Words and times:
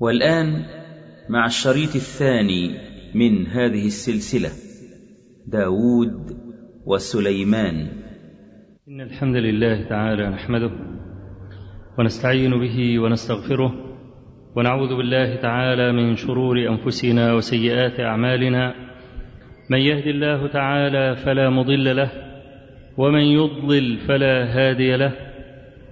والآن 0.00 0.64
مع 1.28 1.46
الشريط 1.46 1.94
الثاني 1.94 2.70
من 3.14 3.46
هذه 3.46 3.86
السلسلة 3.86 4.48
داود 5.46 6.36
وسليمان. 6.86 7.88
إن 8.88 9.00
الحمد 9.00 9.36
لله 9.36 9.88
تعالى 9.88 10.28
نحمده 10.28 10.70
ونستعين 11.98 12.50
به 12.50 12.98
ونستغفره 12.98 13.74
ونعوذ 14.56 14.96
بالله 14.96 15.36
تعالى 15.36 15.92
من 15.92 16.16
شرور 16.16 16.68
أنفسنا 16.68 17.32
وسيئات 17.32 18.00
أعمالنا. 18.00 18.74
من 19.70 19.78
يهد 19.78 20.06
الله 20.06 20.46
تعالى 20.46 21.16
فلا 21.16 21.50
مضل 21.50 21.96
له 21.96 22.10
ومن 22.96 23.22
يضلل 23.22 23.98
فلا 23.98 24.44
هادي 24.44 24.96
له. 24.96 25.33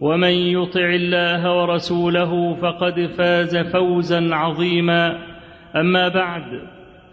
ومن 0.00 0.32
يطع 0.32 0.88
الله 0.94 1.60
ورسوله 1.60 2.54
فقد 2.54 3.10
فاز 3.18 3.56
فوزا 3.56 4.34
عظيما. 4.34 5.18
أما 5.76 6.08
بعد 6.08 6.42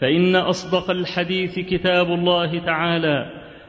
فإن 0.02 0.36
أصدق 0.36 0.90
الحديث 0.90 1.60
كتاب 1.60 2.12
الله 2.12 2.60
تعالى 2.60 3.26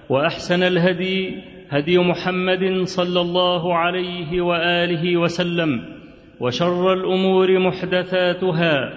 وأحسن 0.08 0.62
الهدي 0.62 1.42
هدي 1.70 1.98
محمد 1.98 2.82
صلى 2.82 3.20
الله 3.20 3.74
عليه 3.74 4.40
وآله 4.40 5.16
وسلم 5.16 5.84
وشر 6.40 6.92
الأمور 6.92 7.58
محدثاتها 7.58 8.92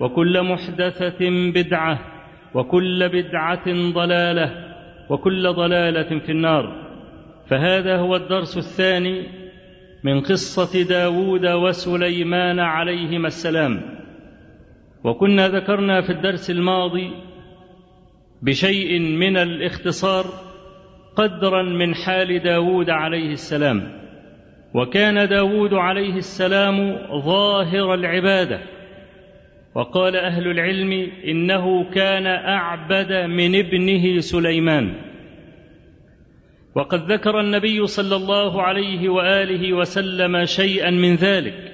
وكل 0.00 0.42
محدثة 0.42 1.50
بدعة 1.54 1.98
وكل 2.54 3.08
بدعة 3.08 3.92
ضلالة 3.92 4.50
وكل 5.10 5.52
ضلالة 5.52 6.18
في 6.18 6.32
النار. 6.32 6.74
فهذا 7.50 7.96
هو 7.96 8.16
الدرس 8.16 8.56
الثاني 8.56 9.43
من 10.04 10.20
قصة 10.20 10.82
داود 10.82 11.46
وسليمان 11.46 12.60
عليهما 12.60 13.26
السلام. 13.26 13.80
وكنا 15.04 15.48
ذكرنا 15.48 16.00
في 16.00 16.10
الدرس 16.10 16.50
الماضي 16.50 17.10
بشيء 18.42 19.00
من 19.00 19.36
الاختصار 19.36 20.24
قدرا 21.16 21.62
من 21.62 21.94
حال 21.94 22.42
داود 22.42 22.90
عليه 22.90 23.32
السلام. 23.32 23.92
وكان 24.74 25.28
داود 25.28 25.74
عليه 25.74 26.16
السلام 26.16 26.96
ظاهر 27.24 27.94
العبادة. 27.94 28.60
وقال 29.74 30.16
أهل 30.16 30.46
العلم 30.46 31.10
إنه 31.28 31.90
كان 31.90 32.26
أعبد 32.26 33.12
من 33.12 33.54
ابنه 33.54 34.20
سليمان. 34.20 34.94
وقد 36.74 37.12
ذكر 37.12 37.40
النبي 37.40 37.86
صلى 37.86 38.16
الله 38.16 38.62
عليه 38.62 39.08
وآله 39.08 39.72
وسلم 39.72 40.44
شيئا 40.44 40.90
من 40.90 41.14
ذلك. 41.14 41.72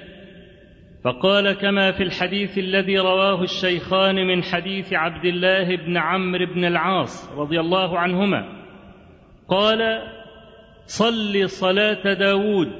فقال 1.03 1.51
كما 1.51 1.91
في 1.91 2.03
الحديث 2.03 2.57
الذي 2.57 2.97
رواه 2.97 3.43
الشيخان 3.43 4.15
من 4.15 4.43
حديث 4.43 4.93
عبد 4.93 5.25
الله 5.25 5.75
بن 5.75 5.97
عمرو 5.97 6.45
بن 6.45 6.65
العاص 6.65 7.29
رضي 7.37 7.59
الله 7.59 7.99
عنهما. 7.99 8.63
قال 9.49 10.01
صل 10.85 11.49
صلاة 11.49 12.13
داود 12.13 12.71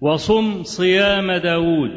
وصم 0.00 0.62
صيام 0.62 1.32
داود. 1.32 1.90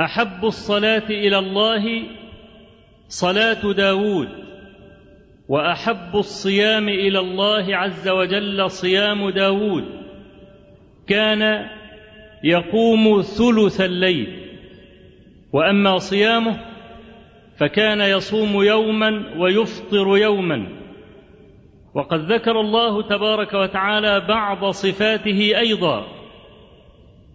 أحب 0.00 0.44
الصلاة 0.44 1.10
إلى 1.10 1.38
الله 1.38 2.02
صلاة 3.08 3.72
داود 3.72 4.28
وأحب 5.48 6.16
الصيام 6.16 6.88
إلى 6.88 7.18
الله 7.18 7.76
عز 7.76 8.08
وجل 8.08 8.70
صيام 8.70 9.30
داود. 9.30 9.84
كان 11.08 11.66
يقوم 12.44 13.22
ثلث 13.22 13.80
الليل. 13.80 14.38
وأما 15.52 15.98
صيامه 15.98 16.60
فكان 17.56 18.00
يصوم 18.00 18.62
يوما 18.62 19.34
ويفطر 19.38 20.18
يوما. 20.18 20.66
وقد 21.94 22.32
ذكر 22.32 22.60
الله 22.60 23.02
تبارك 23.02 23.54
وتعالى 23.54 24.20
بعض 24.20 24.64
صفاته 24.64 25.58
أيضا. 25.58 26.06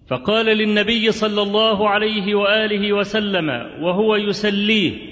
فقال 0.10 0.46
للنبي 0.46 1.12
صلى 1.12 1.42
الله 1.42 1.90
عليه 1.90 2.36
وآله 2.36 2.94
وسلم 2.94 3.50
وهو 3.82 4.16
يسليه 4.16 5.09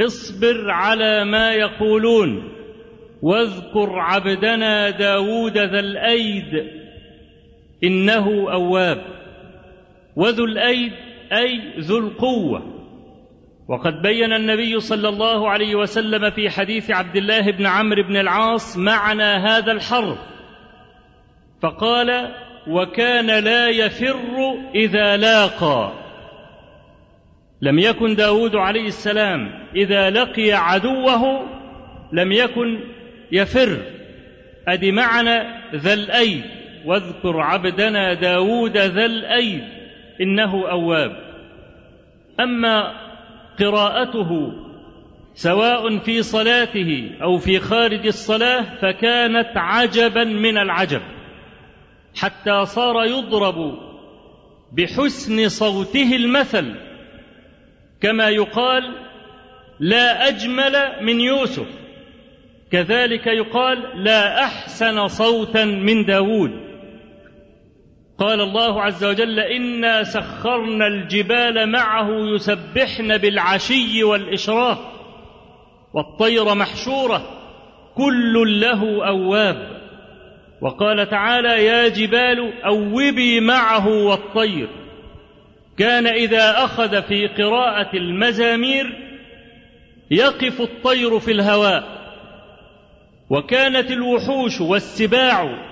اصبر 0.00 0.70
على 0.70 1.24
ما 1.24 1.52
يقولون 1.52 2.52
واذكر 3.22 3.98
عبدنا 3.98 4.90
داود 4.90 5.58
ذا 5.58 5.80
الأيد 5.80 6.70
إنه 7.84 8.52
أواب. 8.52 9.04
وذو 10.16 10.44
الأيد 10.44 10.92
أي 11.32 11.78
ذو 11.78 11.98
القوة. 11.98 12.62
وقد 13.68 14.02
بين 14.02 14.32
النبي 14.32 14.80
صلى 14.80 15.08
الله 15.08 15.48
عليه 15.50 15.74
وسلم 15.74 16.30
في 16.30 16.50
حديث 16.50 16.90
عبد 16.90 17.16
الله 17.16 17.50
بن 17.50 17.66
عمرو 17.66 18.02
بن 18.02 18.16
العاص 18.16 18.76
معنى 18.76 19.22
هذا 19.22 19.72
الحرف 19.72 20.18
فقال 21.62 22.34
وكان 22.68 23.44
لا 23.44 23.68
يفر 23.68 24.54
إذا 24.74 25.16
لاقى. 25.16 26.05
لم 27.62 27.78
يكن 27.78 28.14
داود 28.14 28.56
عليه 28.56 28.86
السلام 28.86 29.68
إذا 29.76 30.10
لقي 30.10 30.52
عدوه 30.52 31.46
لم 32.12 32.32
يكن 32.32 32.80
يفر. 33.32 33.78
أدي 34.68 34.92
معنى 34.92 35.60
ذا 35.74 35.92
الأيد 35.92 36.44
واذكر 36.84 37.40
عبدنا 37.40 38.14
داود 38.14 38.76
ذا 38.76 39.04
الأيد 39.04 39.64
إنه 40.20 40.70
أواب. 40.70 41.16
أما 42.40 42.92
قراءته 43.58 44.52
سواء 45.34 45.98
في 45.98 46.22
صلاته 46.22 47.10
أو 47.22 47.38
في 47.38 47.58
خارج 47.58 48.06
الصلاة 48.06 48.64
فكانت 48.82 49.50
عجبا 49.56 50.24
من 50.24 50.58
العجب. 50.58 51.02
حتى 52.16 52.64
صار 52.64 53.04
يضرب 53.04 53.78
بحسن 54.72 55.48
صوته 55.48 56.16
المثل. 56.16 56.74
كما 58.00 58.28
يقال 58.28 58.82
لا 59.80 60.28
أجمل 60.28 60.72
من 61.02 61.20
يوسف. 61.20 61.66
كذلك 62.72 63.26
يقال 63.26 64.04
لا 64.04 64.44
أحسن 64.44 65.08
صوتا 65.08 65.64
من 65.64 66.04
داود. 66.04 66.50
قال 68.18 68.40
الله 68.40 68.82
عز 68.82 69.04
وجل 69.04 69.40
إنا 69.40 70.02
سخرنا 70.02 70.86
الجبال 70.86 71.68
معه 71.68 72.08
يسبحن 72.34 73.18
بالعشي 73.18 74.04
والإشراق 74.04 74.92
والطير 75.94 76.54
محشوره 76.54 77.22
كل 77.94 78.60
له 78.60 79.08
أواب. 79.08 79.76
وقال 80.60 81.10
تعالى 81.10 81.64
يا 81.64 81.88
جبال 81.88 82.62
أوبي 82.64 83.40
معه 83.40 83.88
والطير. 83.88 84.68
كان 85.78 86.06
إذا 86.06 86.64
أخذ 86.64 87.02
في 87.02 87.26
قراءة 87.26 87.96
المزامير 87.96 88.92
يقف 90.10 90.60
الطير 90.60 91.18
في 91.18 91.32
الهواء 91.32 91.96
وكانت 93.30 93.90
الوحوش 93.90 94.60
والسباع 94.60 95.66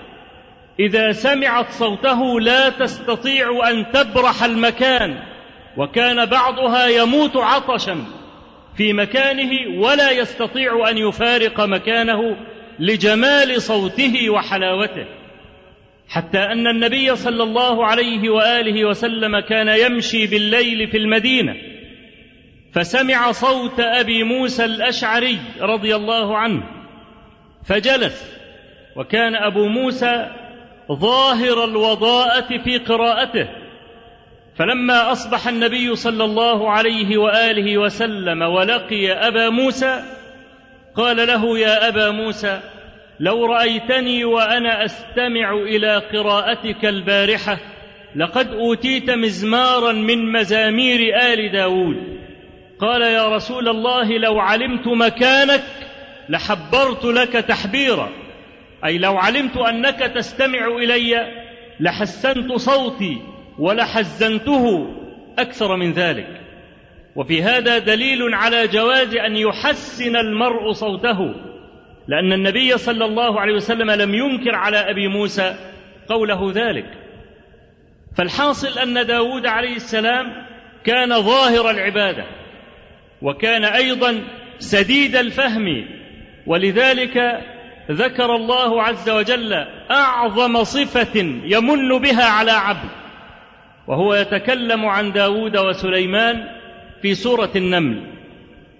إذا 0.80 1.12
سمعت 1.12 1.70
صوته 1.70 2.40
لا 2.40 2.68
تستطيع 2.68 3.70
أن 3.70 3.92
تبرح 3.92 4.44
المكان 4.44 5.22
وكان 5.76 6.24
بعضها 6.24 6.86
يموت 6.86 7.36
عطشا 7.36 8.04
في 8.76 8.92
مكانه 8.92 9.80
ولا 9.80 10.10
يستطيع 10.10 10.90
أن 10.90 10.98
يفارق 10.98 11.60
مكانه 11.60 12.36
لجمال 12.78 13.62
صوته 13.62 14.30
وحلاوته. 14.30 15.06
حتى 16.08 16.38
أن 16.38 16.66
النبي 16.66 17.16
صلى 17.16 17.42
الله 17.42 17.86
عليه 17.86 18.28
وآله 18.28 18.84
وسلم 18.84 19.40
كان 19.40 19.68
يمشي 19.68 20.26
بالليل 20.26 20.88
في 20.88 20.96
المدينة 20.96 21.54
فسمع 22.72 23.32
صوت 23.32 23.80
أبي 23.80 24.22
موسى 24.22 24.64
الأشعري 24.64 25.38
رضي 25.60 25.96
الله 25.96 26.38
عنه 26.38 26.62
فجلس 27.64 28.34
وكان 28.96 29.34
أبو 29.34 29.68
موسى 29.68 30.30
ظاهر 30.92 31.64
الوضاءة 31.64 32.58
في 32.64 32.78
قراءته 32.78 33.48
فلما 34.56 35.12
أصبح 35.12 35.48
النبي 35.48 35.96
صلى 35.96 36.24
الله 36.24 36.70
عليه 36.70 37.18
وآله 37.18 37.78
وسلم 37.78 38.42
ولقي 38.42 39.12
أبا 39.12 39.48
موسى 39.48 40.02
قال 40.96 41.16
له 41.16 41.58
يا 41.58 41.88
أبا 41.88 42.10
موسى 42.10 42.60
لو 43.20 43.46
رأيتني 43.46 44.24
وأنا 44.24 44.84
أستمع 44.84 45.52
إلى 45.52 45.96
قراءتك 45.96 46.84
البارحة 46.84 47.58
لقد 48.16 48.48
أوتيت 48.48 49.10
مزمارا 49.10 49.92
من 49.92 50.32
مزامير 50.32 51.00
آل 51.32 51.52
داود. 51.52 51.96
قال 52.78 53.02
يا 53.02 53.28
رسول 53.28 53.68
الله 53.68 54.18
لو 54.18 54.38
علمت 54.38 54.86
مكانك 54.86 55.64
لحبرت 56.28 57.04
لك 57.04 57.32
تحبيرا. 57.32 58.08
أي 58.84 58.98
لو 58.98 59.18
علمت 59.18 59.56
أنك 59.56 59.98
تستمع 59.98 60.66
إلي 60.66 61.32
لحسنت 61.80 62.52
صوتي 62.52 63.18
ولحزنته 63.58 64.94
أكثر 65.38 65.76
من 65.76 65.92
ذلك. 65.92 66.40
وفي 67.16 67.42
هذا 67.42 67.78
دليل 67.78 68.34
على 68.34 68.66
جواز 68.66 69.16
أن 69.16 69.36
يحسن 69.36 70.16
المرء 70.16 70.72
صوته. 70.72 71.34
لأن 72.08 72.32
النبي 72.32 72.78
صلى 72.78 73.04
الله 73.04 73.40
عليه 73.40 73.54
وسلم 73.54 73.90
لم 73.90 74.14
ينكر 74.14 74.54
على 74.54 74.90
أبي 74.90 75.08
موسى 75.08 75.54
قوله 76.08 76.52
ذلك. 76.54 76.86
فالحاصل 78.16 78.78
أن 78.78 79.06
داود 79.06 79.46
عليه 79.46 79.76
السلام 79.76 80.46
كان 80.84 81.22
ظاهر 81.22 81.70
العبادة 81.70 82.24
وكان 83.22 83.64
أيضا 83.64 84.22
سديد 84.58 85.16
الفهم 85.16 85.86
ولذلك 86.46 87.40
ذكر 87.90 88.36
الله 88.36 88.82
عز 88.82 89.10
وجل 89.10 89.52
أعظم 89.90 90.64
صفة 90.64 91.18
يمن 91.44 91.98
بها 91.98 92.24
على 92.24 92.50
عبد 92.50 92.88
وهو 93.86 94.14
يتكلم 94.14 94.86
عن 94.86 95.12
داود 95.12 95.56
وسليمان 95.56 96.44
في 97.02 97.14
سورة 97.14 97.50
النمل. 97.56 98.13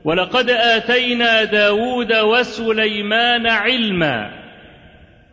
ولقد 0.04 0.50
آتينا 0.50 1.44
داود 1.44 2.12
وسليمان 2.12 3.46
علما 3.46 4.44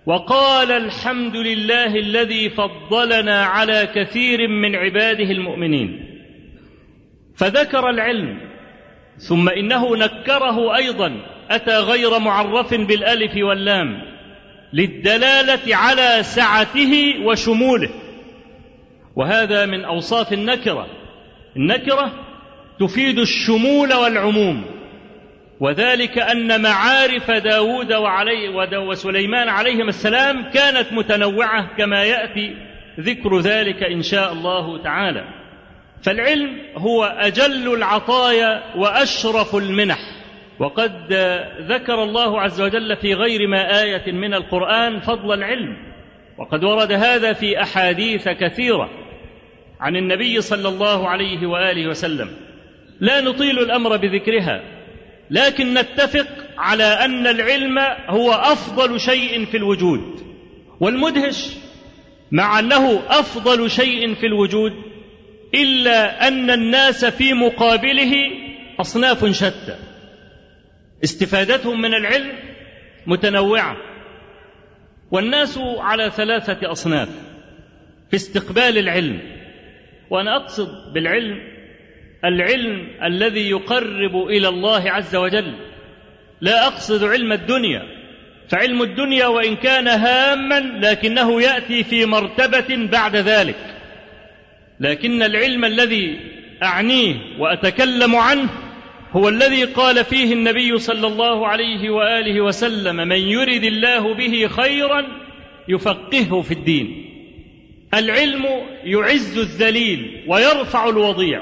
وقال 0.05 0.71
الحمد 0.71 1.35
لله 1.35 1.95
الذي 1.95 2.49
فضلنا 2.49 3.45
على 3.45 3.89
كثير 3.95 4.47
من 4.47 4.75
عباده 4.75 5.31
المؤمنين. 5.31 6.05
فذكر 7.37 7.89
العلم 7.89 8.37
ثم 9.17 9.49
إنه 9.49 9.97
نكره 9.97 10.75
أيضا 10.75 11.21
أتى 11.49 11.77
غير 11.77 12.19
معرف 12.19 12.73
بالألف 12.73 13.31
واللام 13.35 14.01
للدلالة 14.73 15.75
على 15.75 16.23
سعته 16.23 17.15
وشموله. 17.25 17.89
وهذا 19.15 19.65
من 19.65 19.85
أوصاف 19.85 20.33
النكرة. 20.33 20.87
النكرة 21.55 22.30
تفيد 22.81 23.19
الشمول 23.19 23.93
والعموم. 23.93 24.65
وذلك 25.59 26.17
أن 26.19 26.61
معارف 26.61 27.31
داود 27.31 27.93
وعلي 27.93 28.49
وسليمان 28.77 29.49
عليهما 29.49 29.89
السلام 29.89 30.51
كانت 30.51 30.93
متنوعة 30.93 31.77
كما 31.77 32.03
يأتي 32.03 32.55
ذكر 32.99 33.39
ذلك 33.39 33.83
إن 33.83 34.01
شاء 34.01 34.33
الله 34.33 34.83
تعالى. 34.83 35.23
فالعلم 36.03 36.57
هو 36.77 37.03
أجل 37.03 37.73
العطايا 37.73 38.63
وأشرف 38.75 39.55
المنح. 39.55 39.99
وقد 40.59 41.13
ذكر 41.61 42.03
الله 42.03 42.41
عز 42.41 42.61
وجل 42.61 42.97
في 43.01 43.13
غير 43.13 43.47
ما 43.47 43.83
آية 43.83 44.11
من 44.11 44.33
القرآن 44.33 44.99
فضل 44.99 45.33
العلم. 45.33 45.77
وقد 46.37 46.63
ورد 46.63 46.91
هذا 46.91 47.33
في 47.33 47.61
أحاديث 47.61 48.29
كثيرة 48.29 48.89
عن 49.79 49.95
النبي 49.95 50.41
صلى 50.41 50.69
الله 50.69 51.09
عليه 51.09 51.47
وآله 51.47 51.87
وسلم. 51.87 52.29
لا 53.01 53.21
نطيل 53.21 53.59
الأمر 53.59 53.97
بذكرها 53.97 54.61
لكن 55.29 55.73
نتفق 55.73 56.27
على 56.57 56.83
أن 56.83 57.27
العلم 57.27 57.79
هو 58.09 58.31
أفضل 58.31 58.99
شيء 58.99 59.45
في 59.45 59.57
الوجود 59.57 60.21
والمدهش 60.79 61.55
مع 62.31 62.59
أنه 62.59 63.01
أفضل 63.07 63.71
شيء 63.71 64.13
في 64.15 64.25
الوجود 64.25 64.71
إلا 65.53 66.27
أن 66.27 66.49
الناس 66.51 67.05
في 67.05 67.33
مقابله 67.33 68.13
أصناف 68.79 69.25
شتى 69.25 69.75
استفادتهم 71.03 71.81
من 71.81 71.93
العلم 71.93 72.31
متنوعة 73.07 73.77
والناس 75.11 75.57
على 75.57 76.11
ثلاثة 76.11 76.71
أصناف 76.71 77.09
في 78.09 78.15
استقبال 78.15 78.77
العلم 78.77 79.19
وأنا 80.09 80.35
أقصد 80.35 80.93
بالعلم 80.93 81.50
العلم 82.25 82.87
الذي 83.03 83.49
يقرب 83.49 84.27
إلى 84.27 84.47
الله 84.47 84.91
عز 84.91 85.15
وجل. 85.15 85.53
لا 86.41 86.67
أقصد 86.67 87.03
علم 87.03 87.31
الدنيا. 87.31 87.83
فعلم 88.49 88.81
الدنيا 88.81 89.27
وإن 89.27 89.55
كان 89.55 89.87
هاما 89.87 90.59
لكنه 90.59 91.41
يأتي 91.41 91.83
في 91.83 92.05
مرتبة 92.05 92.87
بعد 92.91 93.15
ذلك. 93.15 93.75
لكن 94.79 95.23
العلم 95.23 95.65
الذي 95.65 96.19
أعنيه 96.63 97.15
وأتكلم 97.39 98.15
عنه 98.15 98.49
هو 99.11 99.29
الذي 99.29 99.63
قال 99.63 100.05
فيه 100.05 100.33
النبي 100.33 100.77
صلى 100.77 101.07
الله 101.07 101.47
عليه 101.47 101.89
وآله 101.89 102.41
وسلم 102.41 102.95
من 102.95 103.17
يرد 103.17 103.63
الله 103.63 104.13
به 104.13 104.47
خيرا 104.47 105.07
يفقهه 105.67 106.41
في 106.41 106.51
الدين 106.51 107.05
العلم 107.93 108.45
يعز 108.83 109.37
الذليل 109.37 110.23
ويرفع 110.27 110.89
الوضيع. 110.89 111.41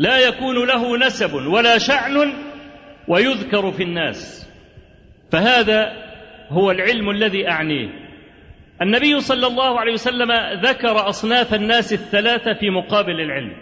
لا 0.00 0.18
يكون 0.18 0.66
له 0.66 0.96
نسب 1.06 1.34
ولا 1.34 1.78
شأن 1.78 2.32
ويذكر 3.08 3.70
في 3.72 3.82
الناس. 3.82 4.50
فهذا 5.32 5.92
هو 6.48 6.70
العلم 6.70 7.10
الذي 7.10 7.48
أعنيه. 7.48 7.88
النبي 8.82 9.20
صلى 9.20 9.46
الله 9.46 9.80
عليه 9.80 9.92
وسلم 9.92 10.32
ذكر 10.62 11.08
أصناف 11.08 11.54
الناس 11.54 11.92
الثلاثة 11.92 12.54
في 12.60 12.70
مقابل 12.70 13.20
العلم. 13.20 13.56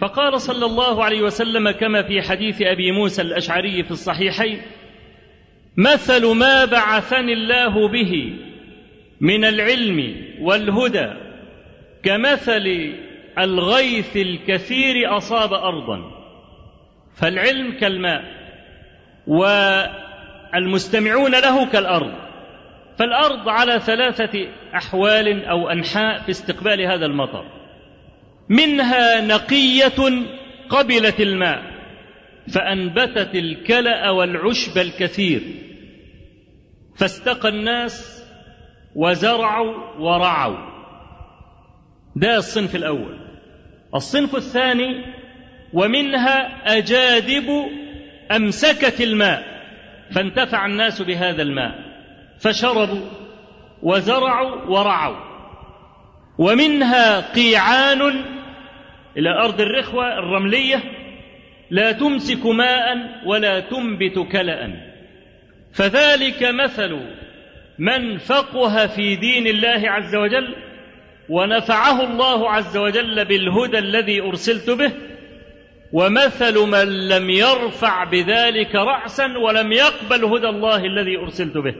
فقال 0.00 0.40
صلى 0.40 0.66
الله 0.66 1.04
عليه 1.04 1.22
وسلم 1.22 1.70
كما 1.70 2.02
في 2.02 2.22
حديث 2.22 2.62
أبي 2.62 2.92
موسى 2.92 3.22
الأشعري 3.22 3.82
في 3.82 3.90
الصحيحين 3.90 4.62
مثل 5.76 6.26
ما 6.26 6.64
بعثني 6.64 7.32
الله 7.32 7.88
به 7.88 8.32
من 9.20 9.44
العلم 9.44 10.16
والهدى 10.40 11.08
كمثل 12.02 12.94
الغيث 13.38 14.16
الكثير 14.16 15.16
أصاب 15.16 15.52
ارضا 15.52 16.10
فالعلم 17.16 17.78
كالماء 17.78 18.24
والمستمعون 20.54 21.32
له 21.32 21.66
كالأرض 21.70 22.14
فالأرض 22.98 23.48
على 23.48 23.80
ثلاثة 23.80 24.48
أحوال 24.74 25.44
أو 25.44 25.70
أنحاء 25.70 26.22
في 26.22 26.30
استقبال 26.30 26.80
هذا 26.80 27.06
المطر. 27.06 27.44
منها 28.48 29.20
نقية 29.20 30.24
قبلت 30.68 31.20
الماء 31.20 31.62
فأنبتت 32.54 33.34
الكلأ 33.34 34.10
والعشب 34.10 34.78
الكثير 34.78 35.42
فاستقى 36.96 37.48
الناس 37.48 38.24
وزرعوا 38.94 39.74
ورعوا. 39.98 40.74
ده 42.16 42.36
الصنف 42.36 42.76
الأول. 42.76 43.23
الصنف 43.94 44.36
الثاني 44.36 45.04
ومنها 45.72 46.62
اجادب 46.78 47.66
امسكت 48.36 49.00
الماء 49.00 49.44
فانتفع 50.14 50.66
الناس 50.66 51.02
بهذا 51.02 51.42
الماء 51.42 51.74
فشربوا 52.40 53.06
وزرعوا 53.82 54.64
ورعوا. 54.66 55.16
ومنها 56.38 57.20
قيعان 57.20 58.24
إلى 59.16 59.30
أرض 59.30 59.60
الرخوة 59.60 60.18
الرملية 60.18 60.82
لا 61.70 61.92
تمسك 61.92 62.46
ماء 62.46 62.96
ولا 63.26 63.60
تنبت 63.60 64.18
كلا. 64.32 64.70
فذلك 65.72 66.42
مثل 66.42 67.00
من 67.78 68.18
فقه 68.18 68.86
في 68.86 69.16
دين 69.16 69.46
الله 69.46 69.90
عز 69.90 70.16
وجل 70.16 70.54
ونفعه 71.28 72.04
الله 72.04 72.50
عز 72.50 72.76
وجل 72.76 73.24
بالهدى 73.24 73.78
الذي 73.78 74.20
أرسلت 74.20 74.70
به 74.70 74.92
ومثل 75.92 76.58
من 76.58 77.08
لم 77.08 77.30
يرفع 77.30 78.04
بذلك 78.04 78.74
رأسا 78.74 79.38
ولم 79.38 79.72
يقبل 79.72 80.24
هدى 80.24 80.48
الله 80.48 80.76
الذي 80.76 81.16
أرسلت 81.16 81.56
به. 81.56 81.74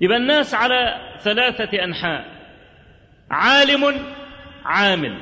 يبقى 0.00 0.16
الناس 0.16 0.54
على 0.54 0.94
ثلاثة 1.20 1.84
أنحاء. 1.84 2.24
عالم 3.30 4.06
عامل 4.64 5.18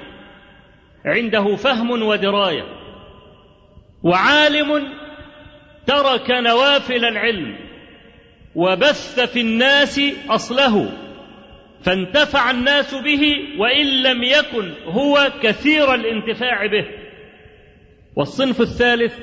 عنده 1.04 1.56
فهم 1.56 1.90
ودراية. 1.90 2.64
وعالم 4.02 4.92
ترك 5.87 6.30
نوافل 6.30 7.04
العلم 7.04 7.56
وبث 8.54 9.20
في 9.20 9.40
الناس 9.40 10.00
أصله. 10.30 10.92
فانتفع 11.84 12.50
الناس 12.50 12.94
به 12.94 13.22
وإن 13.58 13.87
لم 13.87 14.22
يكن 14.22 14.72
هو 14.84 15.32
كثير 15.42 15.94
الانتفاع 15.94 16.66
به. 16.66 16.87
والصنف 18.16 18.60
الثالث 18.60 19.14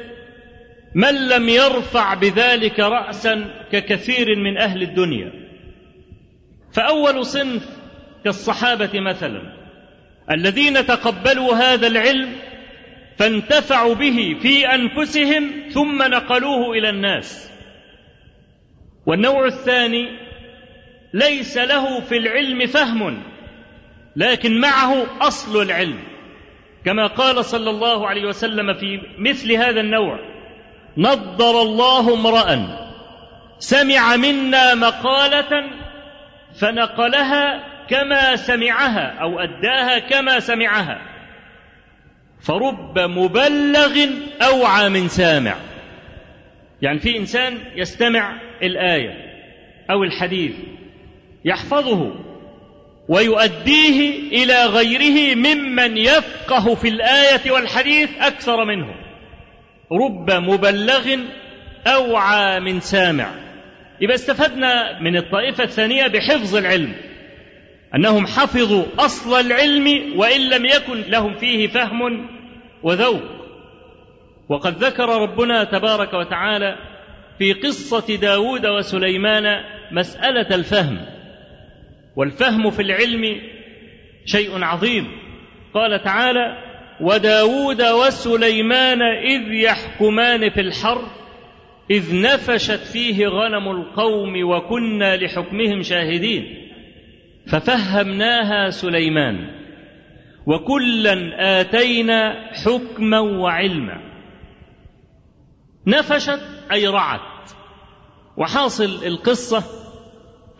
من 0.95 1.27
لم 1.29 1.49
يرفع 1.49 2.13
بذلك 2.13 2.79
رأسا 2.79 3.65
ككثير 3.71 4.35
من 4.35 4.57
أهل 4.57 4.81
الدنيا. 4.81 5.31
فأول 6.73 7.25
صنف 7.25 7.65
كالصحابة 8.23 8.99
مثلا 8.99 9.41
الذين 10.31 10.85
تقبلوا 10.85 11.53
هذا 11.53 11.87
العلم 11.87 12.35
فانتفعوا 13.17 13.95
به 13.95 14.37
في 14.41 14.67
أنفسهم 14.67 15.69
ثم 15.69 16.03
نقلوه 16.03 16.71
إلى 16.71 16.89
الناس. 16.89 17.51
والنوع 19.05 19.45
الثاني 19.45 20.26
ليس 21.13 21.57
له 21.57 21.99
في 21.99 22.17
العلم 22.17 22.67
فهم 22.67 23.23
لكن 24.15 24.59
معه 24.59 25.05
أصل 25.21 25.61
العلم. 25.61 25.99
كما 26.85 27.07
قال 27.07 27.45
صلى 27.45 27.69
الله 27.69 28.07
عليه 28.07 28.25
وسلم 28.25 28.73
في 28.73 29.01
مثل 29.17 29.51
هذا 29.51 29.81
النوع 29.81 30.19
نضر 30.97 31.61
الله 31.61 32.13
امرأ 32.13 32.77
سمع 33.59 34.15
منا 34.15 34.75
مقالة 34.75 35.63
فنقلها 36.61 37.63
كما 37.89 38.35
سمعها 38.35 39.17
أو 39.21 39.39
أداها 39.39 39.99
كما 39.99 40.39
سمعها. 40.39 41.01
فرب 42.41 42.99
مبلغ 42.99 44.09
أوعى 44.41 44.89
من 44.89 45.07
سامع. 45.07 45.55
يعني 46.81 46.99
في 46.99 47.17
إنسان 47.17 47.57
يستمع 47.75 48.41
الآية 48.61 49.27
أو 49.91 50.03
الحديث 50.03 50.55
يحفظه 51.47 52.11
ويؤديه 53.09 54.19
إلى 54.43 54.65
غيره 54.65 55.35
ممن 55.35 55.97
يفقه 55.97 56.75
في 56.75 56.87
الآية 56.87 57.51
والحديث 57.51 58.09
أكثر 58.19 58.65
منه. 58.65 58.87
رب 59.91 60.31
مبلغ 60.31 61.15
أوعى 61.87 62.59
من 62.59 62.79
سامع. 62.79 63.31
يبقى 64.01 64.15
استفدنا 64.15 64.99
من 65.01 65.17
الطائفة 65.17 65.63
الثانية 65.63 66.07
بحفظ 66.07 66.55
العلم 66.55 66.93
أنهم 67.95 68.27
حفظوا 68.27 68.83
أصل 68.99 69.39
العلم 69.39 70.13
وإن 70.19 70.41
لم 70.49 70.65
يكن 70.65 71.01
لهم 71.07 71.35
فيه 71.35 71.67
فهم 71.67 72.29
وذوق. 72.83 73.21
وقد 74.49 74.83
ذكر 74.83 75.21
ربنا 75.21 75.63
تبارك 75.63 76.13
وتعالى 76.13 76.75
في 77.37 77.53
قصة 77.53 78.15
داود 78.15 78.65
وسليمان 78.65 79.43
مسألة 79.91 80.55
الفهم. 80.55 81.16
والفهم 82.17 82.69
في 82.69 82.81
العلم 82.81 83.41
شيء 84.25 84.63
عظيم. 84.63 85.07
قال 85.73 86.03
تعالى 86.03 86.57
وداود 87.01 87.81
وسليمان 87.81 89.01
إذ 89.01 89.53
يحكمان 89.53 90.49
في 90.49 90.61
الحرب 90.61 91.07
إذ 91.91 92.21
نفشت 92.21 92.79
فيه 92.93 93.27
غنم 93.27 93.71
القوم 93.71 94.33
وكنا 94.43 95.17
لحكمهم 95.17 95.81
شاهدين. 95.81 96.71
ففهمناها 97.47 98.69
سليمان 98.69 99.49
وكلا 100.45 101.35
آتينا 101.61 102.51
حكما 102.65 103.19
وعلما. 103.19 104.01
نفشت 105.87 106.41
أي 106.71 106.87
رعت 106.87 107.49
وحاصل 108.37 109.05
القصة 109.05 109.86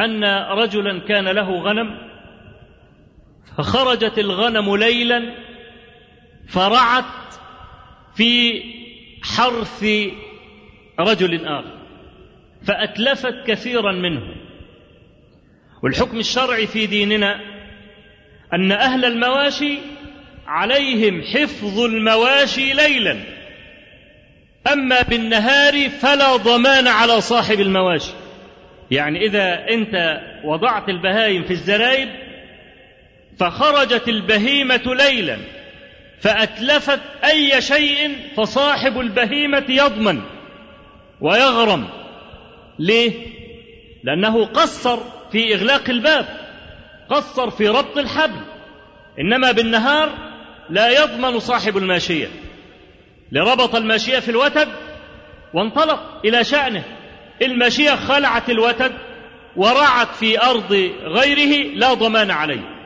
أن 0.01 0.23
رجلا 0.59 0.99
كان 0.99 1.27
له 1.27 1.61
غنم 1.61 1.97
فخرجت 3.57 4.19
الغنم 4.19 4.75
ليلا 4.75 5.33
فرعت 6.47 7.03
في 8.15 8.63
حرث 9.23 9.85
رجل 10.99 11.45
آخر 11.45 11.77
فأتلفت 12.67 13.43
كثيرا 13.47 13.91
منه. 13.91 14.35
والحكم 15.83 16.19
الشرعي 16.19 16.67
في 16.67 16.85
ديننا 16.85 17.39
أن 18.53 18.71
أهل 18.71 19.05
المواشي 19.05 19.77
عليهم 20.47 21.21
حفظ 21.21 21.79
المواشي 21.79 22.73
ليلا 22.73 23.17
أما 24.73 25.01
بالنهار 25.01 25.89
فلا 25.89 26.35
ضمان 26.35 26.87
على 26.87 27.21
صاحب 27.21 27.59
المواشي. 27.59 28.11
يعني 28.91 29.25
إذا 29.25 29.65
أنت 29.69 30.21
وضعت 30.43 30.89
البهايم 30.89 31.43
في 31.43 31.51
الزرايب 31.51 32.09
فخرجت 33.39 34.07
البهيمة 34.07 34.81
ليلا 34.85 35.37
فأتلفت 36.21 36.99
أي 37.23 37.61
شيء 37.61 38.17
فصاحب 38.35 38.99
البهيمة 38.99 39.65
يضمن 39.69 40.21
ويغرم. 41.21 41.87
ليه؟ 42.79 43.11
لأنه 44.03 44.45
قصر 44.45 44.99
في 45.31 45.55
إغلاق 45.55 45.89
الباب 45.89 46.25
قصر 47.09 47.49
في 47.49 47.67
ربط 47.67 47.97
الحبل 47.97 48.41
إنما 49.19 49.51
بالنهار 49.51 50.09
لا 50.69 51.03
يضمن 51.03 51.39
صاحب 51.39 51.77
الماشية. 51.77 52.27
لربط 53.31 53.75
الماشية 53.75 54.19
في 54.19 54.31
الوتد 54.31 54.67
وانطلق 55.53 56.21
إلى 56.25 56.43
شأنه. 56.43 56.83
الماشية 57.41 57.95
خلعت 57.95 58.49
الوتد 58.49 58.93
ورعت 59.55 60.15
في 60.15 60.41
أرض 60.41 60.91
غيره 61.03 61.75
لا 61.75 61.93
ضمان 61.93 62.31
عليه. 62.31 62.77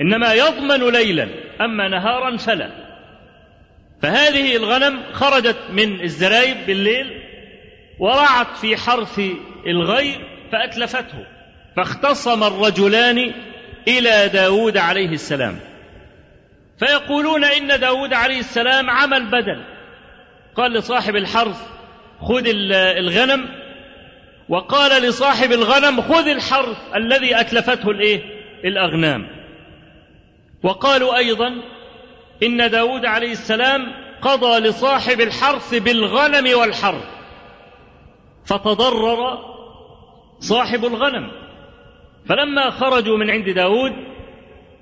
إنما 0.00 0.34
يضمن 0.34 0.92
ليلا 0.92 1.28
أما 1.60 1.88
نهارا 1.88 2.36
فلا 2.36 2.70
فهذه 4.02 4.56
الغنم 4.56 5.02
خرجت 5.12 5.56
من 5.70 6.00
الزرايب 6.00 6.56
بالليل 6.66 7.20
ورعت 7.98 8.56
في 8.56 8.76
حرث 8.76 9.20
الغير 9.66 10.20
فأتلفته. 10.52 11.26
فاختصم 11.76 12.44
الرجلان 12.44 13.34
إلى 13.88 14.28
داود 14.28 14.76
عليه 14.76 15.08
السلام. 15.08 15.58
فيقولون 16.78 17.44
إن 17.44 17.80
داود 17.80 18.12
عليه 18.12 18.38
السلام 18.38 18.90
عمل 18.90 19.26
بدل. 19.26 19.64
قال 20.56 20.72
لصاحب 20.72 21.16
الحرث 21.16 21.73
خذ 22.24 22.44
الغنم. 22.72 23.48
وقال 24.48 25.02
لصاحب 25.02 25.52
الغنم 25.52 26.02
خذ 26.02 26.28
الحرث 26.28 26.78
الذي 26.96 27.40
أتلفته 27.40 27.90
الإيه؟ 27.90 28.20
الأغنام. 28.64 29.26
وقالوا 30.62 31.16
أيضا 31.16 31.48
إن 32.42 32.70
داود 32.70 33.06
عليه 33.06 33.32
السلام 33.32 33.80
قضى 34.22 34.58
لصاحب 34.58 35.20
الحرث 35.20 35.74
بالغنم 35.74 36.58
والحرث. 36.58 37.04
فتضرر 38.46 39.38
صاحب 40.38 40.84
الغنم. 40.84 41.30
فلما 42.28 42.70
خرجوا 42.70 43.18
من 43.18 43.30
عند 43.30 43.48
داود 43.48 43.92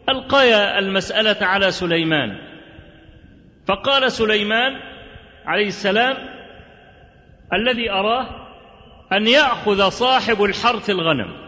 ألقيا 0.08 0.78
المسألة 0.78 1.46
على 1.46 1.70
سليمان. 1.70 2.38
فقال 3.68 4.12
سليمان 4.12 4.80
عليه 5.46 5.66
السلام 5.66 6.31
الذي 7.52 7.90
أراه 7.90 8.26
أن 9.12 9.26
يأخذ 9.26 9.88
صاحب 9.88 10.42
الحرث 10.42 10.90
الغنم 10.90 11.42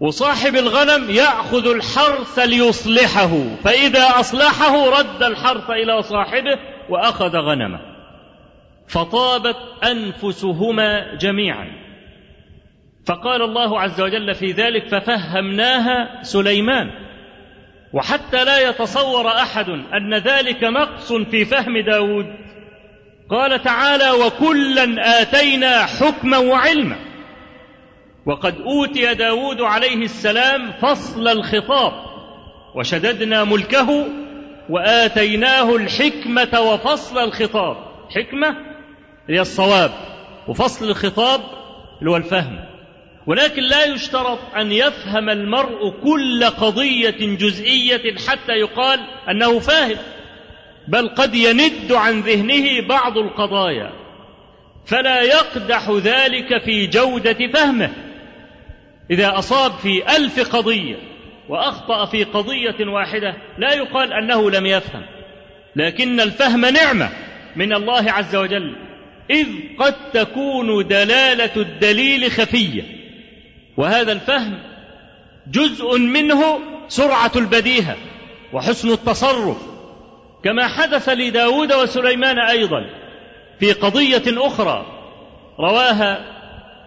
وصاحب 0.00 0.54
الغنم 0.56 1.10
يأخذ 1.10 1.70
الحرث 1.70 2.38
ليصلحه 2.38 3.56
فإذا 3.64 4.20
أصلحه 4.20 4.98
رد 4.98 5.22
الحرث 5.22 5.70
إلى 5.70 6.02
صاحبه 6.02 6.58
وأخذ 6.88 7.36
غنمه 7.36 7.80
فطابت 8.88 9.56
أنفسهما 9.84 11.14
جميعا. 11.14 11.72
فقال 13.06 13.42
الله 13.42 13.80
عز 13.80 14.00
وجل 14.00 14.34
في 14.34 14.52
ذلك 14.52 14.88
ففهمناها 14.88 16.22
سليمان 16.22 16.90
وحتى 17.92 18.44
لا 18.44 18.68
يتصور 18.68 19.28
أحد 19.28 19.68
أن 19.68 20.14
ذلك 20.14 20.64
نقص 20.64 21.12
في 21.12 21.44
فهم 21.44 21.78
داود. 21.78 22.45
قال 23.30 23.62
تعالى 23.62 24.10
وكلا 24.10 25.22
آتينا 25.22 25.86
حكما 25.86 26.38
وعلما. 26.38 26.96
وقد 28.26 28.60
أوتي 28.60 29.14
داود 29.14 29.60
عليه 29.60 30.04
السلام 30.04 30.72
فصل 30.72 31.28
الخطاب 31.28 31.92
وشددنا 32.74 33.44
ملكه 33.44 34.06
وآتيناه 34.70 35.76
الحكمة 35.76 36.60
وفصل 36.60 37.18
الخطاب. 37.18 37.76
حكمة 38.10 38.56
هي 39.28 39.40
الصواب 39.40 39.90
وفصل 40.48 40.88
الخطاب 40.88 41.40
اللي 41.98 42.10
هو 42.10 42.16
الفهم. 42.16 42.64
ولكن 43.26 43.62
لا 43.62 43.84
يشترط 43.84 44.38
أن 44.56 44.72
يفهم 44.72 45.30
المرء 45.30 45.90
كل 46.04 46.44
قضية 46.44 47.36
جزئية 47.36 48.16
حتى 48.28 48.52
يقال 48.52 49.00
أنه 49.30 49.58
فاهم. 49.58 49.96
بل 50.88 51.08
قد 51.08 51.34
يند 51.34 51.92
عن 51.92 52.20
ذهنه 52.20 52.86
بعض 52.88 53.18
القضايا 53.18 53.92
فلا 54.86 55.22
يقدح 55.22 55.90
ذلك 55.90 56.64
في 56.64 56.86
جودة 56.86 57.52
فهمه. 57.54 57.90
إذا 59.10 59.38
أصاب 59.38 59.72
في 59.72 60.16
ألف 60.16 60.56
قضية 60.56 60.96
وأخطأ 61.48 62.06
في 62.06 62.24
قضية 62.24 62.86
واحدة 62.92 63.34
لا 63.58 63.74
يقال 63.74 64.12
أنه 64.12 64.50
لم 64.50 64.66
يفهم. 64.66 65.02
لكن 65.76 66.20
الفهم 66.20 66.66
نعمة 66.66 67.10
من 67.56 67.72
الله 67.72 68.12
عز 68.12 68.36
وجل. 68.36 68.76
إذ 69.30 69.46
قد 69.78 69.94
تكون 70.12 70.86
دلالة 70.86 71.56
الدليل 71.56 72.30
خفية. 72.30 72.82
وهذا 73.76 74.12
الفهم 74.12 74.58
جزء 75.50 75.98
منه 75.98 76.60
سرعة 76.88 77.32
البديهة 77.36 77.96
وحسن 78.52 78.90
التصرف. 78.90 79.75
كما 80.46 80.66
حدث 80.68 81.08
لداود 81.08 81.72
وسليمان 81.72 82.38
أيضا 82.38 82.86
في 83.60 83.72
قضية 83.72 84.46
أخرى 84.46 84.86
رواها 85.60 86.18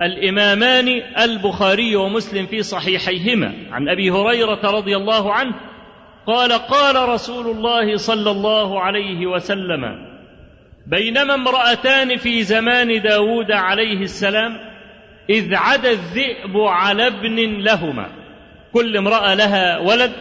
الإمامان 0.02 0.88
البخاري 1.22 1.96
ومسلم 1.96 2.46
في 2.46 2.64
صحيحيهما. 2.64 3.54
عن 3.72 3.90
أبي 3.90 4.12
هريرة 4.12 4.72
رضي 4.72 4.96
الله 4.96 5.34
عنه 5.34 5.56
قال 6.28 6.52
قال 6.52 7.10
رسول 7.10 7.48
الله 7.48 7.98
صلى 7.98 8.32
الله 8.32 8.82
عليه 8.82 9.28
وسلم 9.28 9.82
بينما 10.88 11.34
امرأتان 11.34 12.18
في 12.18 12.44
زمان 12.44 13.02
داود 13.02 13.52
عليه 13.52 14.02
السلام 14.02 14.60
إذ 15.30 15.56
عدا 15.56 15.92
الذئب 15.92 16.58
على 16.58 17.08
ابن 17.08 17.62
لهما. 17.62 18.10
كل 18.74 18.98
امرأة 18.98 19.36
لها 19.36 19.78
ولد 19.78 20.12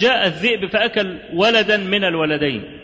جاء 0.00 0.26
الذئب 0.26 0.66
فأكل 0.70 1.16
ولدا 1.34 1.76
من 1.76 2.04
الولدين. 2.04 2.75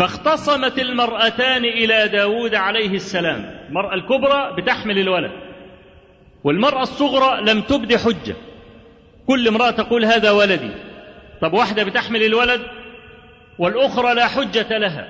فاختصمت 0.00 0.78
المرأتان 0.78 1.64
إلى 1.64 2.08
داود 2.08 2.54
عليه 2.54 2.90
السلام. 2.90 3.58
المرأة 3.68 3.94
الكبرى 3.94 4.56
بتحمل 4.58 4.98
الولد. 4.98 5.30
والمرأة 6.44 6.82
الصغرى 6.82 7.40
لم 7.40 7.60
تبد 7.60 7.96
حجة. 7.96 8.36
كل 9.26 9.48
امرأة 9.48 9.70
تقول 9.70 10.04
هذا 10.04 10.30
ولدي. 10.30 10.70
طب 11.42 11.52
واحدة 11.52 11.84
بتحمل 11.84 12.22
الولد 12.22 12.60
والأخرى 13.58 14.14
لا 14.14 14.26
حجة 14.26 14.78
لها 14.78 15.08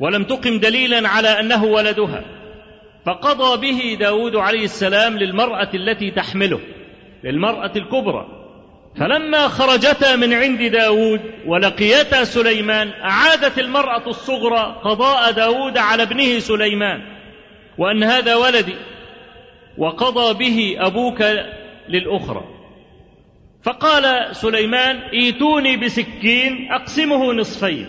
ولم 0.00 0.24
تقم 0.24 0.58
دليلا 0.58 1.08
على 1.08 1.28
أنه 1.28 1.64
ولدها. 1.64 2.24
فقضى 3.06 3.72
به 3.72 3.96
داود 4.00 4.36
عليه 4.36 4.64
السلام 4.64 5.18
للمرأة 5.18 5.70
التي 5.74 6.10
تحمله 6.10 6.60
للمرأة 7.24 7.72
الكبرى. 7.76 8.39
فلما 8.98 9.48
خرجتا 9.48 10.16
من 10.16 10.32
عند 10.32 10.62
داود 10.62 11.20
ولقيتا 11.46 12.24
سليمان 12.24 12.88
أعادت 12.88 13.58
المرأة 13.58 14.06
الصغرى 14.06 14.80
قضاء 14.84 15.30
داود 15.30 15.78
على 15.78 16.02
ابنه 16.02 16.38
سليمان 16.38 17.00
وأن 17.78 18.04
هذا 18.04 18.34
ولدي 18.36 18.76
وقضى 19.78 20.34
به 20.34 20.76
أبوك 20.78 21.22
للأخرى. 21.88 22.44
فقال 23.62 24.36
سليمان 24.36 24.96
إيتوني 24.96 25.76
بسكين 25.76 26.72
أقسمه 26.72 27.32
نصفين. 27.32 27.86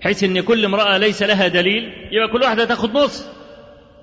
حيث 0.00 0.24
إن 0.24 0.40
كل 0.40 0.64
امرأة 0.64 0.98
ليس 0.98 1.22
لها 1.22 1.48
دليل 1.48 1.92
يبقى 2.12 2.28
كل 2.28 2.42
واحدة 2.42 2.64
تاخذ 2.64 2.92
نص. 2.92 3.26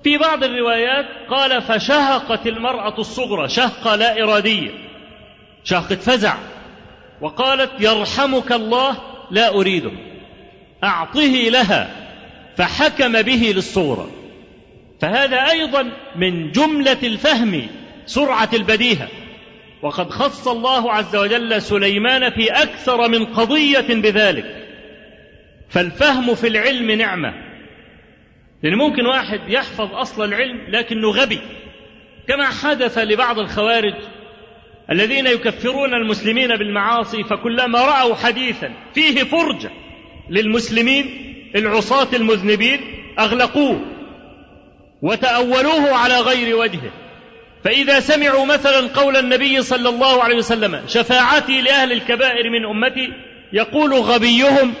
في 0.04 0.18
بعض 0.18 0.44
الروايات 0.44 1.06
قال 1.30 1.62
فشهقت 1.62 2.46
المرأة 2.46 2.98
الصغرى 2.98 3.48
شهقة 3.48 3.96
لا 3.96 4.22
إرادية. 4.22 4.87
شهقه 5.68 5.96
فزع 5.96 6.36
وقالت 7.20 7.70
يرحمك 7.80 8.52
الله 8.52 8.96
لا 9.30 9.48
اريده 9.54 9.90
أعطه 10.84 11.48
لها 11.48 11.90
فحكم 12.56 13.22
به 13.22 13.52
للصغرى 13.54 14.08
فهذا 15.00 15.36
أيضا 15.50 15.92
من 16.16 16.50
جملة 16.50 16.98
الفهم 17.02 17.66
سرعة 18.06 18.48
البديهة. 18.52 19.08
وقد 19.82 20.10
خص 20.10 20.48
الله 20.48 20.92
عز 20.92 21.16
وجل 21.16 21.62
سليمان 21.62 22.30
في 22.30 22.50
أكثر 22.50 23.08
من 23.08 23.24
قضية 23.24 23.94
بذلك. 23.94 24.66
فالفهم 25.68 26.34
في 26.34 26.48
العلم 26.48 26.90
نعمة. 26.90 27.34
لأن 28.62 28.74
ممكن 28.74 29.06
واحد 29.06 29.40
يحفظ 29.48 29.94
أصل 29.94 30.24
العلم 30.24 30.60
لكنه 30.68 31.08
غبي. 31.08 31.40
كما 32.28 32.46
حدث 32.46 32.98
لبعض 32.98 33.38
الخوارج 33.38 33.94
الذين 34.90 35.26
يكفرون 35.26 35.94
المسلمين 35.94 36.56
بالمعاصي 36.56 37.24
فكلما 37.24 37.80
رأوا 37.80 38.14
حديثا 38.14 38.72
فيه 38.94 39.24
فرجة 39.24 39.70
للمسلمين 40.30 41.06
العصاة 41.56 42.08
المذنبين 42.16 42.80
أغلقوه 43.18 43.80
وتأولوه 45.02 45.96
على 45.96 46.18
غير 46.18 46.56
وجهه. 46.56 46.90
فإذا 47.64 48.00
سمعوا 48.00 48.46
مثلا 48.46 48.88
قول 48.88 49.16
النبي 49.16 49.62
صلى 49.62 49.88
الله 49.88 50.22
عليه 50.22 50.36
وسلم 50.36 50.82
شفاعتي 50.86 51.60
لأهل 51.60 51.92
الكبائر 51.92 52.50
من 52.50 52.64
أمتي 52.64 53.12
يقول 53.52 53.94
غبيهم 53.94 54.74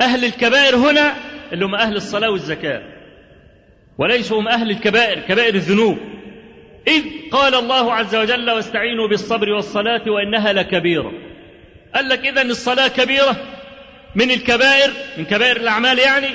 أهل 0.00 0.24
الكبائر 0.24 0.76
هنا 0.76 1.14
اللي 1.52 1.64
هم 1.64 1.74
أهل 1.74 1.96
الصلاة 1.96 2.30
والزكاة 2.30 2.82
وليسوا 3.98 4.40
هم 4.40 4.48
أهل 4.48 4.70
الكبائر 4.70 5.20
كبائر 5.20 5.54
الذنوب. 5.54 5.98
إذ 6.88 7.02
قال 7.32 7.54
الله 7.54 7.94
عز 7.94 8.16
وجل 8.16 8.50
واستعينوا 8.50 9.08
بالصبر 9.08 9.48
والصلاة 9.48 10.02
وإنها 10.06 10.52
لكبيرة. 10.52 11.12
قال 11.94 12.08
لك 12.08 12.26
إذا 12.26 12.42
الصلاة 12.42 12.88
كبيرة 12.88 13.36
من 14.14 14.30
الكبائر 14.30 14.90
من 15.18 15.24
كبائر 15.24 15.56
الأعمال 15.56 15.98
يعني؟ 15.98 16.28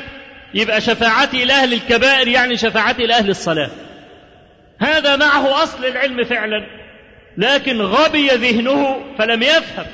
يبقى 0.53 0.81
شفاعتي 0.81 1.45
لأهل 1.45 1.73
الكبائر 1.73 2.27
يعني 2.27 2.57
شفاعتي 2.57 3.03
لأهل 3.03 3.29
الصلاة. 3.29 3.69
هذا 4.79 5.15
معه 5.15 5.63
أصل 5.63 5.85
العلم 5.85 6.23
فعلا 6.23 6.81
لكن 7.37 7.81
غبي 7.81 8.27
ذهنه 8.27 9.01
فلم 9.17 9.43
يفهم 9.43 9.85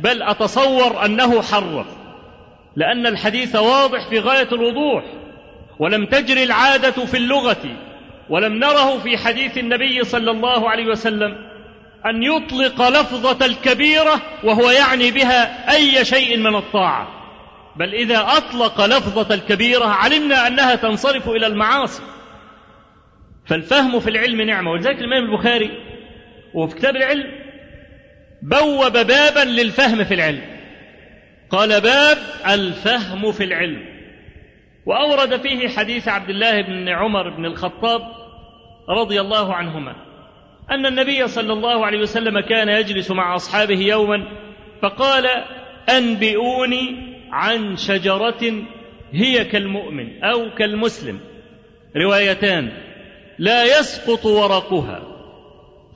بل 0.00 0.22
أتصور 0.22 1.04
أنه 1.04 1.42
حرف 1.42 1.86
لأن 2.76 3.06
الحديث 3.06 3.56
واضح 3.56 4.08
في 4.10 4.18
غاية 4.18 4.48
الوضوح 4.52 5.04
ولم 5.78 6.06
تجري 6.06 6.42
العادة 6.42 6.90
في 7.06 7.16
اللغة 7.16 7.76
ولم 8.32 8.58
نره 8.58 8.98
في 8.98 9.18
حديث 9.18 9.58
النبي 9.58 10.04
صلى 10.04 10.30
الله 10.30 10.70
عليه 10.70 10.86
وسلم 10.86 11.36
أن 12.06 12.22
يطلق 12.22 12.88
لفظة 12.88 13.46
الكبيرة 13.46 14.22
وهو 14.44 14.70
يعني 14.70 15.10
بها 15.10 15.72
أي 15.76 16.04
شيء 16.04 16.38
من 16.38 16.56
الطاعة. 16.56 17.08
بل 17.76 17.94
إذا 17.94 18.20
أطلق 18.20 18.86
لفظة 18.86 19.34
الكبيرة 19.34 19.84
علمنا 19.84 20.46
أنها 20.46 20.74
تنصرف 20.74 21.28
إلى 21.28 21.46
المعاصي. 21.46 22.02
فالفهم 23.46 24.00
في 24.00 24.10
العلم 24.10 24.40
نعمة. 24.40 24.70
ولذلك 24.70 24.98
الإمام 24.98 25.24
البخاري 25.24 25.70
وفي 26.54 26.76
كتاب 26.76 26.96
العلم 26.96 27.30
بوب 28.42 28.92
بابا 28.92 29.44
للفهم 29.44 30.04
في 30.04 30.14
العلم. 30.14 30.42
قال 31.50 31.80
باب 31.80 32.18
الفهم 32.48 33.32
في 33.32 33.44
العلم. 33.44 33.82
وأورد 34.86 35.40
فيه 35.40 35.68
حديث 35.68 36.08
عبد 36.08 36.30
الله 36.30 36.62
بن 36.62 36.88
عمر 36.88 37.30
بن 37.30 37.44
الخطاب 37.44 38.21
رضي 38.88 39.20
الله 39.20 39.54
عنهما 39.54 39.94
أن 40.70 40.86
النبي 40.86 41.28
صلى 41.28 41.52
الله 41.52 41.86
عليه 41.86 41.98
وسلم 41.98 42.40
كان 42.40 42.68
يجلس 42.68 43.10
مع 43.10 43.34
أصحابه 43.34 43.78
يوما 43.80 44.28
فقال 44.82 45.26
أنبئوني 45.88 47.12
عن 47.32 47.76
شجرة 47.76 48.64
هي 49.12 49.44
كالمؤمن 49.44 50.24
أو 50.24 50.54
كالمسلم. 50.58 51.20
روايتان 51.96 52.72
لا 53.38 53.64
يسقط 53.78 54.26
ورقها. 54.26 55.02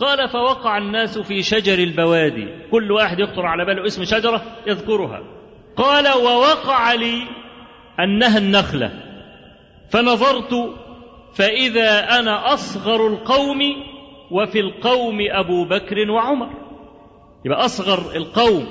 قال 0.00 0.28
فوقع 0.28 0.78
الناس 0.78 1.18
في 1.18 1.42
شجر 1.42 1.78
البوادي. 1.78 2.48
كل 2.70 2.92
واحد 2.92 3.20
يخطر 3.20 3.46
على 3.46 3.64
باله 3.64 3.86
اسم 3.86 4.04
شجرة 4.04 4.42
يذكرها. 4.66 5.22
قال 5.76 6.08
ووقع 6.08 6.94
لي 6.94 7.22
أنها 8.00 8.38
النخلة. 8.38 8.90
فنظرت 9.90 10.74
فإذا 11.36 12.18
أنا 12.18 12.54
أصغر 12.54 13.06
القوم 13.06 13.60
وفي 14.30 14.60
القوم 14.60 15.18
أبو 15.20 15.64
بكر 15.64 16.10
وعمر. 16.10 16.50
يبقى 17.44 17.64
أصغر 17.64 18.16
القوم 18.16 18.68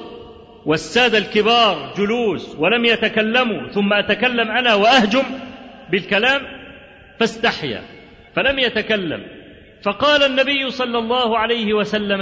والسادة 0.65 1.17
الكبار 1.17 1.93
جلوس 1.97 2.55
ولم 2.59 2.85
يتكلموا 2.85 3.67
ثم 3.67 3.93
أتكلم 3.93 4.51
أنا 4.51 4.75
وأهجم 4.75 5.23
بالكلام 5.91 6.41
فاستحيا 7.19 7.81
فلم 8.35 8.59
يتكلم. 8.59 9.27
فقال 9.83 10.23
النبي 10.23 10.69
صلى 10.69 10.97
الله 10.97 11.37
عليه 11.37 11.73
وسلم 11.73 12.21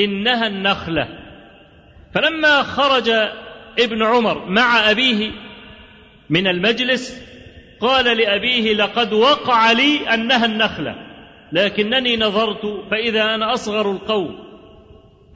إنها 0.00 0.46
النخلة. 0.46 1.08
فلما 2.14 2.62
خرج 2.62 3.10
ابن 3.78 4.02
عمر 4.02 4.46
مع 4.46 4.90
أبيه 4.90 5.30
من 6.30 6.46
المجلس 6.46 7.31
قال 7.82 8.04
لأبيه 8.04 8.74
لقد 8.74 9.12
وقع 9.12 9.72
لي 9.72 10.14
أنها 10.14 10.46
النخلة 10.46 10.94
لكنني 11.52 12.16
نظرت 12.16 12.84
فإذا 12.90 13.22
أنا 13.22 13.54
أصغر 13.54 13.90
القوم. 13.90 14.38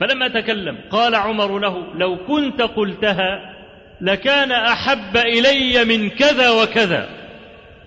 فلما 0.01 0.29
تكلم 0.29 0.79
قال 0.91 1.15
عمر 1.15 1.59
له 1.59 1.95
لو 1.95 2.17
كنت 2.27 2.63
قلتها 2.63 3.55
لكان 4.01 4.53
أحب 4.53 5.17
إلي 5.17 5.85
من 5.85 6.11
كذا 6.11 6.51
وكذا. 6.51 7.09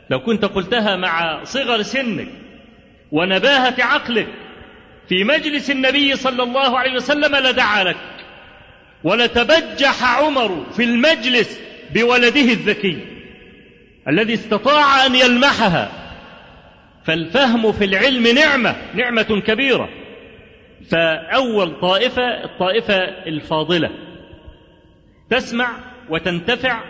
لو 0.09 0.19
كنت 0.19 0.45
قلتها 0.45 0.95
مع 0.95 1.43
صغر 1.43 1.81
سنك 1.81 2.27
ونباهة 3.11 3.75
عقلك 3.79 4.27
في 5.09 5.23
مجلس 5.23 5.71
النبي 5.71 6.15
صلى 6.15 6.43
الله 6.43 6.79
عليه 6.79 6.93
وسلم 6.93 7.35
لدعا 7.35 7.83
لك. 7.83 7.97
ولتبجح 9.03 10.19
عمر 10.19 10.65
في 10.75 10.83
المجلس 10.83 11.59
بولده 11.93 12.41
الذكي. 12.41 13.18
الذي 14.07 14.33
استطاع 14.33 15.05
أن 15.05 15.15
يلمحها. 15.15 15.91
فالفهم 17.03 17.71
في 17.71 17.85
العلم 17.85 18.27
نعمة 18.27 18.75
نعمة 18.93 19.41
كبيرة. 19.47 19.89
فأول 20.91 21.79
طائفة 21.81 22.23
الطائفة 22.23 22.95
الفاضلة. 23.27 23.89
تسمع 25.29 25.69
وتنتفع 26.09 26.83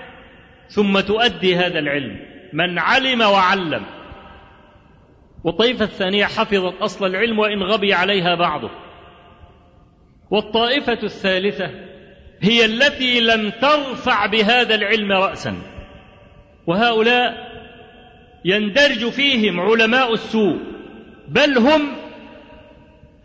ثم 0.69 0.99
تؤدي 0.99 1.55
هذا 1.55 1.79
العلم. 1.79 2.19
من 2.53 2.79
علم 2.79 3.21
وعلم. 3.21 3.85
والطائفة 5.43 5.85
الثانية 5.85 6.25
حفظت 6.25 6.81
أصل 6.81 7.05
العلم 7.05 7.39
وإن 7.39 7.63
غبي 7.63 7.93
عليها 7.93 8.35
بعضه. 8.35 8.69
والطائفة 10.31 11.03
الثالثة 11.03 11.71
هي 12.41 12.65
التي 12.65 13.19
لم 13.19 13.49
ترفع 13.49 14.25
بهذا 14.25 14.75
العلم 14.75 15.11
راسا. 15.11 15.78
وهؤلاء 16.69 17.49
يندرج 18.45 19.09
فيهم 19.09 19.59
علماء 19.59 20.13
السوء 20.13 20.57
بل 21.27 21.57
هم 21.57 21.95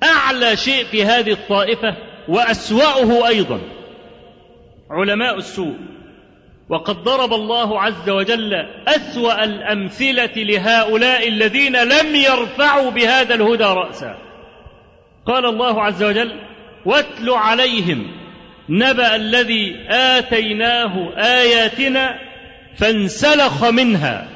أعلى 0.02 0.56
شيء 0.56 0.84
في 0.84 1.04
هذه 1.04 1.32
الطائفة 1.32 1.96
وأسوأه 2.28 3.28
أيضا 3.28 3.60
علماء 4.90 5.38
السوء. 5.38 5.74
وقد 6.68 6.96
ضرب 7.04 7.32
الله 7.32 7.80
عز 7.80 8.10
وجل 8.10 8.54
أسوأ 8.88 9.44
الأمثلة 9.44 10.32
لهؤلاء 10.36 11.28
الذين 11.28 11.76
لم 11.76 12.14
يرفعوا 12.14 12.90
بهذا 12.90 13.34
الهدى 13.34 13.64
رأسا. 13.64 14.18
قال 15.26 15.46
الله 15.46 15.82
عز 15.82 16.02
وجل 16.02 16.32
واتل 16.84 17.30
عليهم 17.30 18.06
نبأ 18.68 19.16
الذي 19.16 19.76
آتيناه 19.88 21.12
آياتنا 21.16 22.33
فانسلخ 22.76 23.64
منها 23.64 24.28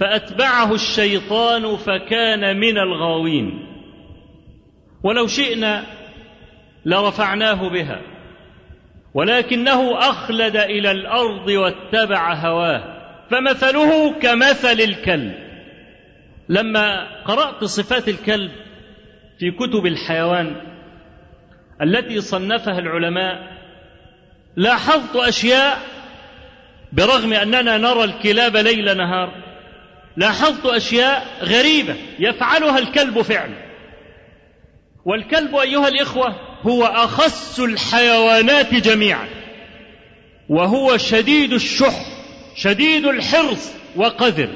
فأتبعه 0.00 0.74
الشيطان 0.74 1.76
فكان 1.76 2.56
من 2.60 2.78
الغاوين. 2.78 3.66
ولو 5.04 5.26
شئنا 5.26 5.84
لرفعناه 6.84 7.68
بها 7.68 8.00
ولكنه 9.14 9.98
أخلد 9.98 10.56
إلى 10.56 10.90
الأرض 10.90 11.48
واتبع 11.48 12.34
هواه. 12.34 13.00
فمثله 13.30 14.12
كمثل 14.12 14.80
الكلب. 14.80 15.34
لما 16.48 17.06
قرأت 17.24 17.64
صفات 17.64 18.08
الكلب 18.08 18.50
في 19.38 19.50
كتب 19.50 19.86
الحيوان 19.86 20.56
التي 21.82 22.20
صنفها 22.20 22.78
العلماء 22.78 23.56
لاحظت 24.56 25.16
أشياء 25.16 25.78
برغم 26.92 27.32
أننا 27.32 27.78
نرى 27.78 28.04
الكلاب 28.04 28.56
ليل 28.56 28.96
نهار 28.96 29.50
لاحظت 30.16 30.66
أشياء 30.66 31.26
غريبة 31.42 31.96
يفعلها 32.18 32.78
الكلب 32.78 33.22
فعلا. 33.22 33.70
والكلب 35.04 35.56
أيها 35.56 35.88
الإخوة 35.88 36.36
هو 36.62 36.84
اخس 36.84 37.60
الحيوانات 37.60 38.74
جميعا 38.74 39.28
وهو 40.48 40.96
شديد 40.96 41.52
الشح 41.52 42.06
شديد 42.56 43.06
الحرص 43.06 43.72
وقذر. 43.96 44.48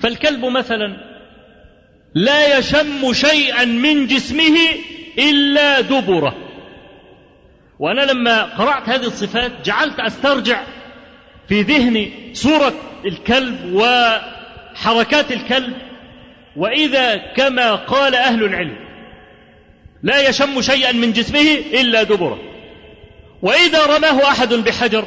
فالكلب 0.00 0.44
مثلا 0.44 0.96
لا 2.14 2.58
يشم 2.58 3.12
شيئا 3.12 3.64
من 3.64 4.06
جسمه 4.06 4.56
إلا 5.18 5.80
دبره. 5.80 6.49
وأنا 7.80 8.00
لما 8.00 8.42
قرأت 8.42 8.88
هذه 8.88 9.06
الصفات 9.06 9.52
جعلت 9.64 10.00
أسترجع 10.00 10.62
في 11.48 11.62
ذهني 11.62 12.30
صورة 12.32 12.74
الكلب 13.04 13.72
وحركات 13.72 15.32
الكلب 15.32 15.74
وإذا 16.56 17.16
كما 17.16 17.74
قال 17.74 18.14
أهل 18.14 18.44
العلم 18.44 18.76
لا 20.02 20.28
يشم 20.28 20.60
شيئا 20.60 20.92
من 20.92 21.12
جسمه 21.12 21.54
إلا 21.80 22.02
دبره. 22.02 22.38
وإذا 23.42 23.86
رماه 23.86 24.22
أحد 24.30 24.54
بحجر 24.54 25.04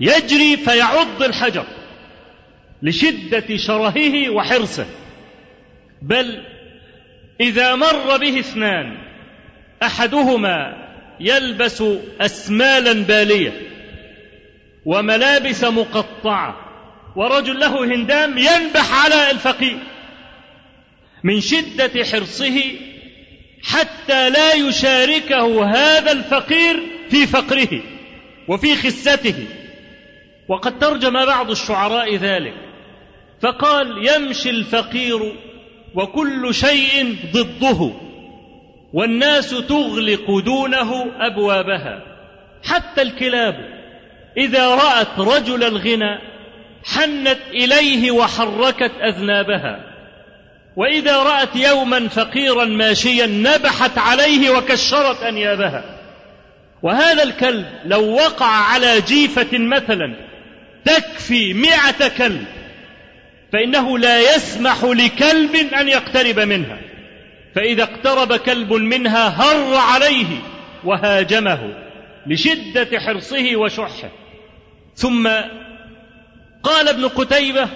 يجري 0.00 0.56
فيعض 0.56 1.22
الحجر 1.22 1.66
لشدة 2.82 3.56
شرهه 3.56 4.30
وحرصه. 4.30 4.86
بل 6.02 6.42
إذا 7.40 7.74
مر 7.74 8.16
به 8.16 8.38
اثنان 8.40 8.98
أحدهما 9.82 10.83
يلبس 11.20 11.84
اسمالا 12.20 12.92
بالية 12.92 13.52
وملابس 14.84 15.64
مقطعة 15.64 16.56
ورجل 17.16 17.60
له 17.60 17.84
هندام 17.84 18.38
ينبح 18.38 19.04
على 19.04 19.30
الفقير 19.30 19.78
من 21.24 21.40
شدة 21.40 22.04
حرصه 22.04 22.60
حتى 23.62 24.30
لا 24.30 24.54
يشاركه 24.54 25.64
هذا 25.64 26.12
الفقير 26.12 26.82
في 27.10 27.26
فقره 27.26 27.82
وفي 28.48 28.76
خسته. 28.76 29.46
وقد 30.48 30.78
ترجم 30.78 31.26
بعض 31.26 31.50
الشعراء 31.50 32.16
ذلك 32.16 32.54
فقال 33.42 34.08
يمشي 34.08 34.50
الفقير 34.50 35.36
وكل 35.94 36.54
شيء 36.54 37.16
ضده. 37.32 37.92
والناس 38.94 39.50
تغلق 39.50 40.38
دونه 40.44 41.06
أبوابها. 41.20 42.02
حتى 42.64 43.02
الكلاب 43.02 43.54
إذا 44.36 44.68
رأت 44.68 45.18
رجل 45.18 45.64
الغنى 45.64 46.18
حنت 46.84 47.38
إليه 47.50 48.10
وحركت 48.10 48.92
أذنابها. 49.02 49.80
وإذا 50.76 51.16
رأت 51.16 51.56
يوما 51.56 52.08
فقيرا 52.08 52.64
ماشيا 52.64 53.26
نبحت 53.26 53.98
عليه 53.98 54.50
وكشرت 54.50 55.22
أنيابها. 55.22 55.84
وهذا 56.82 57.22
الكلب 57.22 57.66
لو 57.84 58.14
وقع 58.14 58.46
على 58.46 59.00
جيفة 59.00 59.58
مثلا 59.58 60.14
تكفي 60.84 61.54
مائه 61.54 62.08
كلب 62.18 62.44
فإنه 63.52 63.98
لا 63.98 64.34
يسمح 64.34 64.84
لكلب 64.84 65.56
أن 65.56 65.88
يقترب 65.88 66.40
منها. 66.40 66.83
فإذا 67.54 67.82
اقترب 67.82 68.36
كلب 68.36 68.72
منها 68.72 69.28
هر 69.28 69.74
عليه 69.76 70.40
وهاجمه 70.84 71.74
لشدة 72.26 73.00
حرصه 73.00 73.56
وشحه. 73.56 74.10
ثم 74.94 75.28
قال 76.62 76.88
ابن 76.88 77.08
قتيبة 77.08 77.68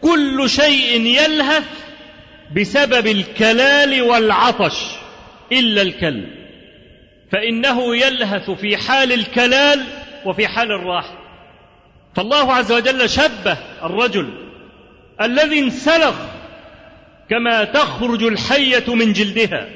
كل 0.00 0.50
شيء 0.50 1.00
يلهث 1.00 1.64
بسبب 2.56 3.06
الكلال 3.06 4.02
والعطش 4.02 4.86
إلا 5.52 5.82
الكلب 5.82 6.28
فإنه 7.32 7.96
يلهث 7.96 8.50
في 8.50 8.76
حال 8.76 9.12
الكلال 9.12 9.84
وفي 10.24 10.48
حال 10.48 10.72
الراحه 10.72 11.18
فالله 12.16 12.52
عز 12.52 12.72
وجل 12.72 13.10
شبه 13.10 13.56
الرجل 13.82 14.28
الذي 15.20 15.58
انسلخ 15.58 16.14
كما 17.30 17.64
تخرج 17.64 18.22
الحية 18.22 18.94
من 18.94 19.12
جلدها. 19.12 19.68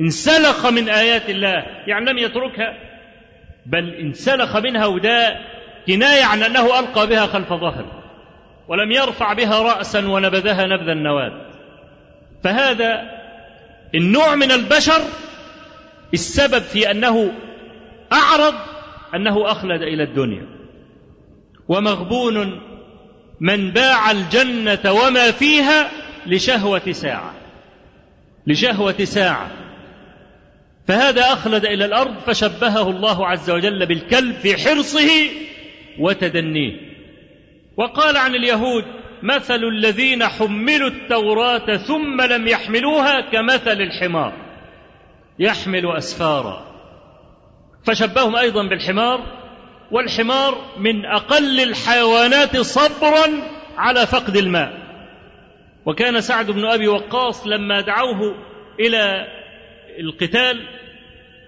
انسلخ 0.00 0.66
من 0.66 0.88
آيات 0.88 1.30
الله. 1.30 1.66
يعني 1.86 2.10
لم 2.10 2.18
يتركها 2.18 2.78
بل 3.66 3.94
انسلخ 3.94 4.56
منها 4.56 4.86
وده 4.86 5.38
كناية 5.86 6.24
عن 6.24 6.42
أنه 6.42 6.78
ألقى 6.78 7.06
بها 7.06 7.26
خلف 7.26 7.48
ظهره 7.48 8.02
ولم 8.68 8.92
يرفع 8.92 9.32
بها 9.32 9.62
راسا 9.62 10.08
ونبذها 10.08 10.66
نبذ 10.66 10.88
النواه 10.88 11.32
فهذا 12.44 13.02
النوع 13.94 14.34
من 14.34 14.52
البشر 14.52 15.00
السبب 16.14 16.62
في 16.62 16.90
أنه 16.90 17.32
أعرض 18.12 18.54
أنه 19.14 19.50
أخلد 19.50 19.82
إلى 19.82 20.02
الدنيا. 20.02 20.46
ومغبون 21.68 22.60
من 23.40 23.70
باع 23.70 24.10
الجنة 24.10 24.92
وما 24.92 25.30
فيها 25.30 25.90
لشهوة 26.26 26.92
ساعة. 26.92 27.34
لشهوة 28.46 29.04
ساعة. 29.04 29.50
فهذا 30.88 31.32
أخلد 31.32 31.64
إلى 31.64 31.84
الأرض 31.84 32.18
فشبهه 32.26 32.90
الله 32.90 33.26
عز 33.26 33.50
وجل 33.50 33.86
بالكلب 33.86 34.34
في 34.34 34.56
حرصه 34.56 35.10
وتدنيه. 36.00 36.72
وقال 37.76 38.16
عن 38.16 38.34
اليهود 38.34 38.84
مثل 39.22 39.64
الذين 39.64 40.24
حملوا 40.24 40.88
التوراة 40.88 41.76
ثم 41.76 42.20
لم 42.20 42.48
يحملوها 42.48 43.20
كمثل 43.20 43.80
الحمار. 43.80 44.32
يحمل 45.38 45.96
أسفارا. 45.96 46.66
فشبههم 47.86 48.36
أيضا 48.36 48.68
بالحمار. 48.68 49.42
والحمار 49.90 50.58
من 50.78 51.04
أقل 51.04 51.60
الحيوانات 51.60 52.56
صبرا 52.56 53.26
على 53.76 54.06
فقد 54.06 54.36
الماء. 54.36 54.81
وكان 55.86 56.20
سعد 56.20 56.50
بن 56.50 56.64
أبي 56.64 56.88
وقاص 56.88 57.46
لما 57.46 57.80
دعوه 57.80 58.34
إلى 58.80 59.26
القتال 60.00 60.68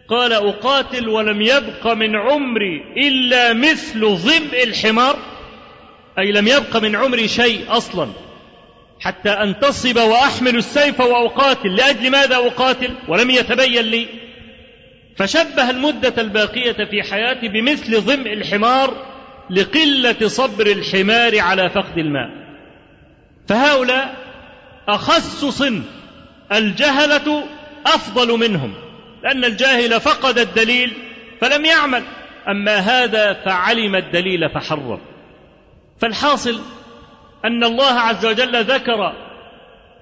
قال 0.09 0.33
أقاتل 0.33 1.09
ولم 1.09 1.43
يبق 1.43 1.93
من 1.93 2.17
عمري 2.17 2.85
إلا 2.97 3.53
مثل 3.53 4.01
ظبء 4.07 4.65
الحمار. 4.65 5.17
أي 6.19 6.33
لم 6.33 6.49
يبق 6.49 6.77
من 6.77 6.97
عمري 6.97 7.29
شيء 7.29 7.65
أصلا 7.69 8.09
حتى 9.01 9.31
أنتصب 9.31 9.97
وأحمل 9.97 10.57
السيف 10.57 11.01
وأقاتل. 11.01 11.77
لأجل 11.77 12.11
ماذا 12.11 12.37
أقاتل؟ 12.37 12.95
ولم 13.09 13.31
يتبين 13.31 13.85
لي. 13.85 14.07
فشبه 15.17 15.71
المدة 15.71 16.15
الباقية 16.19 16.73
في 16.73 17.03
حياتي 17.11 17.49
بمثل 17.49 18.01
ظمء 18.01 18.33
الحمار 18.33 19.15
لقلة 19.51 20.29
صبر 20.29 20.67
الحمار 20.67 21.41
على 21.41 21.71
فقد 21.71 21.99
الماء. 21.99 22.31
فهؤلاء 23.49 24.24
أخس 24.89 25.45
صنف 25.45 25.85
الجهلة 26.53 27.45
أفضل 27.87 28.39
منهم 28.39 28.75
لأن 29.23 29.45
الجاهل 29.45 30.01
فقد 30.01 30.39
الدليل 30.39 30.93
فلم 31.41 31.65
يعمل 31.65 32.03
أما 32.49 32.77
هذا 32.77 33.33
فعلم 33.33 33.97
الدليل 33.97 34.51
فحرم 34.51 35.01
فالحاصل 36.01 36.61
أن 37.45 37.65
الله 37.65 37.93
عز 38.01 38.27
وجل 38.27 38.65
ذكر 38.65 39.13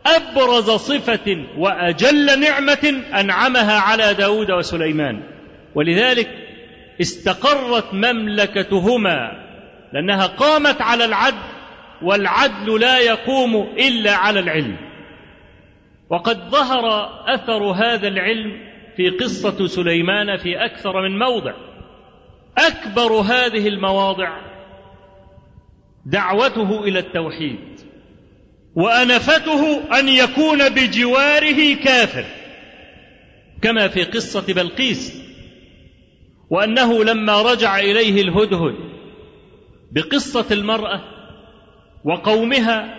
أبرز 0.07 0.71
صفة 0.71 1.45
وأجل 1.59 2.41
نعمة 2.41 3.03
أنعمها 3.15 3.79
على 3.79 4.15
داود 4.15 4.51
وسليمان 4.51 5.23
ولذلك 5.75 6.31
استقرت 7.01 7.95
مملكتهما 7.95 9.33
لأنها 9.93 10.27
قامت 10.27 10.83
على 10.83 11.05
العدل 11.05 11.62
والعدل 12.03 12.81
لا 12.81 12.99
يقوم 12.99 13.57
إلا 13.79 14.15
على 14.15 14.41
العلم. 14.41 14.77
وقد 16.11 16.51
ظهر 16.51 17.09
أثر 17.35 17.63
هذا 17.63 18.09
العلم 18.09 18.53
في 18.97 19.11
قصة 19.11 19.67
سليمان 19.67 20.37
في 20.37 20.65
أكثر 20.65 21.09
من 21.09 21.19
موضع. 21.19 21.55
أكبر 22.59 23.13
هذه 23.13 23.69
المواضع 23.69 24.53
دعوته 26.07 26.85
إلى 26.85 26.99
التوحيد 26.99 27.81
وأنفته 28.75 29.81
أن 29.99 30.09
يكون 30.09 30.69
بجواره 30.69 31.75
كافر 31.75 32.25
كما 33.63 33.89
في 33.89 34.05
قصة 34.05 34.55
بلقيس 34.55 35.23
وأنه 36.51 37.05
لما 37.05 37.43
رجع 37.43 37.79
إليه 37.79 38.23
الهدهد 38.23 38.75
بقصة 39.93 40.47
المرأة 40.51 41.12
وقومها 42.05 42.95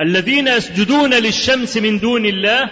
الذين 0.00 0.48
يسجدون 0.48 1.14
للشمس 1.14 1.76
من 1.76 1.98
دون 1.98 2.26
الله 2.26 2.70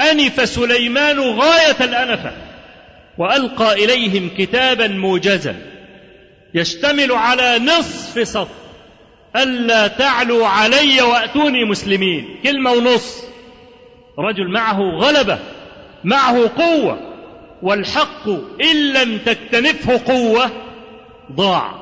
أنف 0.00 0.48
سليمان 0.48 1.20
غاية 1.20 1.76
الأنفة 1.80 2.32
وألقى 3.18 3.84
إليهم 3.84 4.30
كتابا 4.38 4.88
موجزا 4.88 5.56
يشتمل 6.54 7.12
على 7.12 7.58
نصف 7.58 8.28
سطر. 8.28 8.48
ألا 9.36 9.86
تعلوا 9.86 10.46
علي 10.46 11.02
وأتوني 11.02 11.64
مسلمين. 11.64 12.40
كلمة 12.42 12.72
ونص. 12.72 13.24
رجل 14.18 14.52
معه 14.52 14.80
غلبة 14.80 15.38
معه 16.04 16.50
قوة 16.58 16.98
والحق 17.62 18.28
إن 18.70 18.92
لم 18.92 19.18
تكتنفه 19.18 20.12
قوة 20.12 20.50
ضاع. 21.32 21.79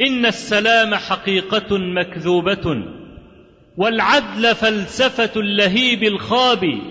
إن 0.00 0.26
السلام 0.26 0.94
حقيقة 0.94 1.78
مكذوبة 1.78 2.84
والعدل 3.76 4.54
فلسفة 4.54 5.40
اللهيب 5.40 6.02
الخابي 6.02 6.82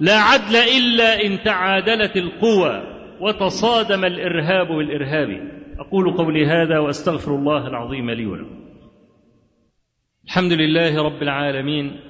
لا 0.00 0.18
عدل 0.18 0.56
إلا 0.56 1.26
إن 1.26 1.42
تعادلت 1.42 2.16
القوى 2.16 2.82
وتصادم 3.20 4.04
الإرهاب 4.04 4.68
بالإرهاب. 4.68 5.28
أقول 5.78 6.16
قولي 6.16 6.46
هذا 6.46 6.78
وأستغفر 6.78 7.34
الله 7.34 7.66
العظيم 7.66 8.10
لي 8.10 8.26
ولكم. 8.26 8.62
الحمد 10.24 10.52
لله 10.52 11.02
رب 11.02 11.22
العالمين 11.22 12.00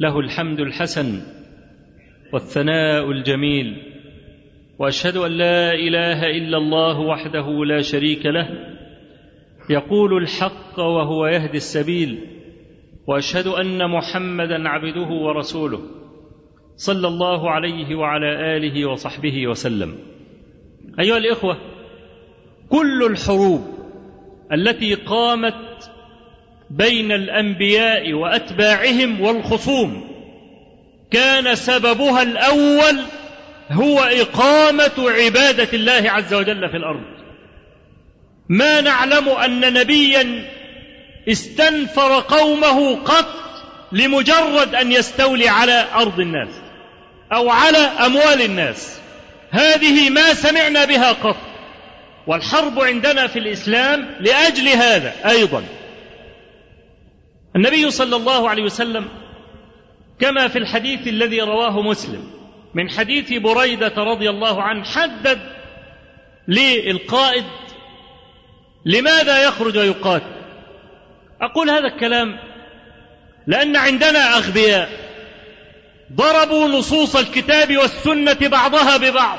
له 0.00 0.20
الحمد 0.20 0.60
الحسن 0.60 1.20
والثناء 2.32 3.10
الجميل 3.10 3.82
وأشهد 4.78 5.16
أن 5.16 5.30
لا 5.30 5.74
إله 5.74 6.26
إلا 6.26 6.56
الله 6.56 7.00
وحده 7.00 7.64
لا 7.64 7.82
شريك 7.82 8.26
له 8.26 8.77
يقول 9.70 10.22
الحق 10.22 10.78
وهو 10.78 11.26
يهدي 11.26 11.56
السبيل 11.56 12.18
وأشهد 13.06 13.46
أن 13.46 13.90
محمدا 13.90 14.68
عبده 14.68 15.08
ورسوله 15.08 15.80
صلى 16.76 17.08
الله 17.08 17.50
عليه 17.50 17.94
وعلى 17.94 18.56
آله 18.56 18.86
وصحبه 18.88 19.46
وسلم. 19.46 19.98
أيها 21.00 21.16
الإخوة 21.16 21.56
كل 22.70 23.06
الحروب 23.10 23.60
التي 24.52 24.94
قامت 24.94 25.90
بين 26.70 27.12
الأنبياء 27.12 28.12
وأتباعهم 28.12 29.20
والخصوم 29.20 30.04
كان 31.10 31.54
سببها 31.54 32.22
الأول 32.22 32.98
هو 33.70 33.98
إقامة 33.98 35.10
عبادة 35.10 35.68
الله 35.72 36.10
عز 36.10 36.34
وجل 36.34 36.68
في 36.70 36.76
الأرض. 36.76 37.17
ما 38.48 38.80
نعلم 38.80 39.28
أن 39.28 39.72
نبيا 39.72 40.44
استنفر 41.28 42.20
قومه 42.20 42.96
قط 42.96 43.34
لمجرد 43.92 44.74
أن 44.74 44.92
يستولي 44.92 45.48
على 45.48 45.86
أرض 45.94 46.20
الناس 46.20 46.48
أو 47.32 47.50
على 47.50 47.78
أموال 47.78 48.42
الناس. 48.42 49.00
هذه 49.50 50.10
ما 50.10 50.34
سمعنا 50.34 50.84
بها 50.84 51.12
قط. 51.12 51.36
والحرب 52.26 52.80
عندنا 52.80 53.26
في 53.26 53.38
الإسلام 53.38 54.16
لأجل 54.20 54.68
هذا 54.68 55.14
أيضا. 55.28 55.64
النبي 57.56 57.90
صلى 57.90 58.16
الله 58.16 58.48
عليه 58.48 58.62
وسلم 58.62 59.08
كما 60.20 60.48
في 60.48 60.58
الحديث 60.58 61.08
الذي 61.08 61.40
رواه 61.40 61.82
مسلم 61.82 62.30
من 62.74 62.90
حديث 62.90 63.32
بريدة 63.32 63.94
رضي 63.96 64.30
الله 64.30 64.62
عنه 64.62 64.84
حدد 64.84 65.38
للقائد 66.48 67.44
لماذا 68.84 69.44
يخرج 69.44 69.78
ويقاتل 69.78 70.38
أقول 71.40 71.70
هذا 71.70 71.86
الكلام 71.86 72.38
لأن 73.46 73.76
عندنا 73.76 74.36
أغبياء 74.36 74.88
ضربوا 76.12 76.68
نصوص 76.68 77.16
الكتاب 77.16 77.76
والسنة 77.76 78.48
بعضها 78.48 78.96
ببعض 78.96 79.38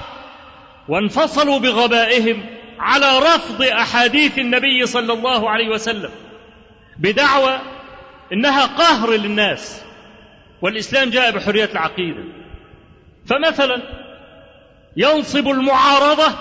وانفصلوا 0.87 1.59
بغبائهم 1.59 2.45
على 2.79 3.19
رفض 3.19 3.61
أحاديث 3.61 4.39
النبي 4.39 4.85
صلى 4.85 5.13
الله 5.13 5.49
عليه 5.49 5.69
وسلم 5.69 6.09
بدعوى 6.97 7.59
إنها 8.33 8.65
قهر 8.65 9.11
للناس 9.11 9.81
والإسلام 10.61 11.09
جاء 11.09 11.31
بحرية 11.31 11.69
العقيدة. 11.71 12.23
فمثلا 13.27 13.81
ينصب 14.97 15.47
المعارضة 15.49 16.35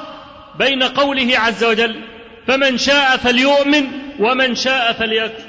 بين 0.59 0.83
قوله 0.83 1.39
عز 1.39 1.65
وجل 1.65 2.01
فمن 2.49 2.79
شاء 2.79 3.17
فليؤمن 3.17 3.87
ومن 4.21 4.55
شاء 4.55 4.93
فليكفر. 4.93 5.49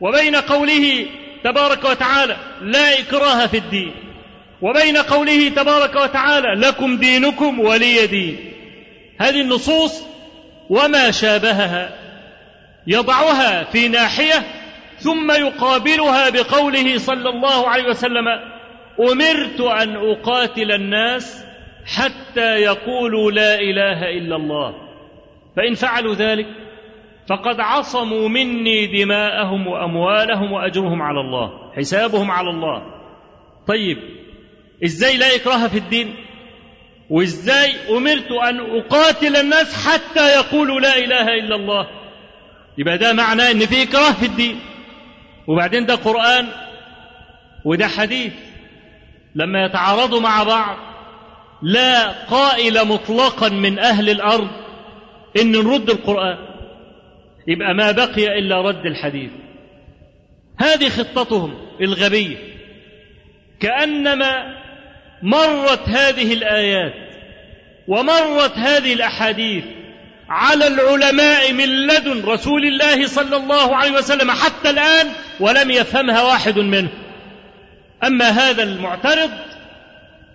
وبين 0.00 0.36
قوله 0.36 1.06
تبارك 1.44 1.84
وتعالى 1.84 2.36
لا 2.62 2.98
إكراه 2.98 3.46
في 3.46 3.56
الدين. 3.56 3.94
وبين 4.62 4.96
قوله 4.96 5.48
تبارك 5.48 5.96
وتعالى 5.96 6.60
لكم 6.60 6.96
دينكم 6.96 7.60
ولي 7.60 8.06
دين. 8.06 8.52
هذه 9.20 9.40
النصوص 9.40 10.02
وما 10.70 11.10
شابهها. 11.10 11.90
يضعها 12.86 13.64
في 13.64 13.88
ناحية 13.88 14.44
ثم 14.98 15.30
يقابلها 15.30 16.30
بقوله 16.30 16.98
صلى 16.98 17.28
الله 17.28 17.68
عليه 17.68 17.84
وسلم 17.84 18.28
أمرت 19.00 19.60
أن 19.60 19.96
أقاتل 19.96 20.72
الناس 20.72 21.44
حتى 21.86 22.54
يقولوا 22.54 23.30
لا 23.30 23.54
إله 23.54 24.10
إلا 24.18 24.36
الله. 24.36 24.87
فإن 25.58 25.74
فعلوا 25.74 26.14
ذلك 26.14 26.46
فقد 27.28 27.60
عصموا 27.60 28.28
مني 28.28 28.86
دماءهم 28.86 29.66
وأموالهم 29.66 30.52
وأجرهم 30.52 31.02
على 31.02 31.20
الله 31.20 31.72
حسابهم 31.76 32.30
على 32.30 32.50
الله. 32.50 32.82
طيب 33.68 33.98
إزاي 34.84 35.16
لا 35.16 35.34
اكراه 35.34 35.68
في 35.68 35.78
الدين؟ 35.78 36.14
وإزاي 37.10 37.72
أمرت 37.90 38.32
أن 38.32 38.60
أقاتل 38.60 39.36
الناس 39.36 39.88
حتى 39.88 40.28
يقولوا 40.34 40.80
لا 40.80 40.96
إله 40.98 41.28
إلا 41.28 41.56
الله؟ 41.56 41.86
يبقى 42.78 42.98
ده 42.98 43.12
معناه 43.12 43.50
إن 43.50 43.58
في 43.66 43.82
اكراه 43.82 44.12
في 44.12 44.26
الدين. 44.26 44.60
وبعدين 45.46 45.86
ده 45.86 45.94
قرآن 45.94 46.46
وده 47.64 47.86
حديث. 47.86 48.32
لما 49.34 49.64
يتعارضوا 49.66 50.20
مع 50.20 50.42
بعض 50.42 50.76
لا 51.62 52.08
قائل 52.24 52.84
مطلقا 52.88 53.48
من 53.48 53.78
أهل 53.78 54.10
الأرض 54.10 54.48
إن 55.40 55.52
نرد 55.52 55.90
القرآن. 55.90 56.38
يبقى 57.46 57.74
ما 57.74 57.92
بقي 57.92 58.38
إلا 58.38 58.60
رد 58.60 58.86
الحديث. 58.86 59.30
هذه 60.58 60.88
خطتهم 60.88 61.54
الغبية. 61.80 62.36
كأنما 63.60 64.58
مرت 65.22 65.88
هذه 65.88 66.32
الآيات 66.32 66.94
ومرت 67.88 68.52
هذه 68.56 68.92
الأحاديث 68.92 69.64
على 70.28 70.66
العلماء 70.66 71.52
من 71.52 71.86
لدن 71.86 72.24
رسول 72.24 72.64
الله 72.64 73.06
صلى 73.06 73.36
الله 73.36 73.76
عليه 73.76 73.90
وسلم 73.90 74.30
حتى 74.30 74.70
الآن 74.70 75.06
ولم 75.40 75.70
يفهمها 75.70 76.22
واحد 76.22 76.58
منهم. 76.58 76.88
أما 78.04 78.28
هذا 78.28 78.62
المعترض 78.62 79.30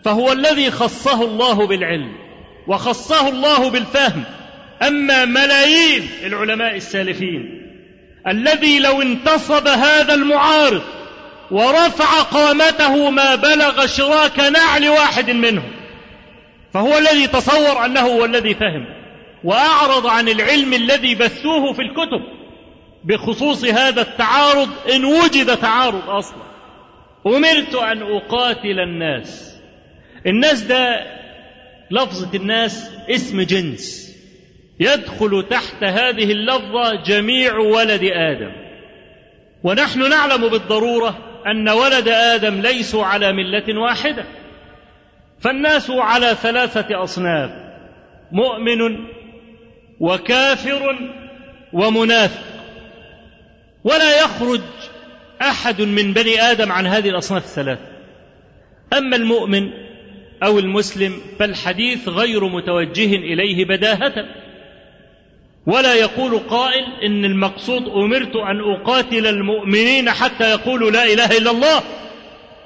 فهو 0.05 0.31
الذي 0.31 0.71
خصه 0.71 1.23
الله 1.23 1.67
بالعلم 1.67 2.15
وخصه 2.67 3.29
الله 3.29 3.69
بالفهم. 3.69 4.23
أما 4.81 5.25
ملايين 5.25 6.09
العلماء 6.25 6.75
السالفين 6.75 7.61
الذي 8.27 8.79
لو 8.79 9.01
انتصب 9.01 9.67
هذا 9.67 10.13
المعارض 10.13 10.81
ورفع 11.51 12.21
قامته 12.21 13.09
ما 13.09 13.35
بلغ 13.35 13.85
شراك 13.85 14.39
نعل 14.39 14.89
واحد 14.89 15.29
منهم 15.29 15.71
فهو 16.73 16.97
الذي 16.97 17.27
تصور 17.27 17.85
أنه 17.85 18.01
هو 18.01 18.25
الذي 18.25 18.53
فهم 18.53 18.85
وأعرض 19.43 20.07
عن 20.07 20.29
العلم 20.29 20.73
الذي 20.73 21.15
بثوه 21.15 21.73
في 21.73 21.81
الكتب 21.81 22.43
بخصوص 23.03 23.65
هذا 23.65 24.01
التعارض 24.01 24.69
إن 24.95 25.05
وجد 25.05 25.57
تعارض 25.57 26.09
أصلا. 26.09 26.43
أمرت 27.27 27.75
أن 27.75 28.01
أقاتل 28.01 28.79
الناس. 28.79 29.57
الناس 30.25 30.61
ده 30.61 31.05
لفظة 31.91 32.37
الناس 32.37 32.89
اسم 33.09 33.41
جنس. 33.41 34.12
يدخل 34.83 35.45
تحت 35.49 35.83
هذه 35.83 36.31
اللفظة 36.31 37.03
جميع 37.03 37.57
ولد 37.57 38.03
آدم. 38.03 38.51
ونحن 39.63 40.09
نعلم 40.09 40.47
بالضرورة 40.47 41.17
أن 41.47 41.69
ولد 41.69 42.07
آدم 42.07 42.61
ليسوا 42.61 43.05
على 43.05 43.33
ملة 43.33 43.79
واحدة. 43.79 44.25
فالناس 45.39 45.89
على 45.89 46.27
ثلاثة 46.27 47.03
أصناف 47.03 47.51
مؤمن 48.31 49.05
وكافر 49.99 50.97
ومنافق. 51.73 52.43
ولا 53.83 54.21
يخرج 54.23 54.61
أحد 55.41 55.81
من 55.81 56.13
بني 56.13 56.41
آدم 56.41 56.71
عن 56.71 56.87
هذه 56.87 57.09
الأصناف 57.09 57.43
الثلاثه 57.43 57.87
أما 58.97 59.15
المؤمن 59.15 59.69
أو 60.43 60.59
المسلم 60.59 61.21
فالحديث 61.39 62.09
غير 62.09 62.45
متوجه 62.45 63.15
إليه 63.15 63.65
بداهة. 63.65 64.42
ولا 65.65 65.93
يقول 65.93 66.39
قائل 66.39 66.83
إن 67.05 67.25
المقصود 67.25 67.87
أمرت 67.87 68.35
أن 68.35 68.59
أقاتل 68.59 69.27
المؤمنين 69.27 70.09
حتى 70.11 70.49
يقولوا 70.49 70.91
لا 70.91 71.03
إله 71.03 71.37
إلا 71.37 71.51
الله. 71.51 71.83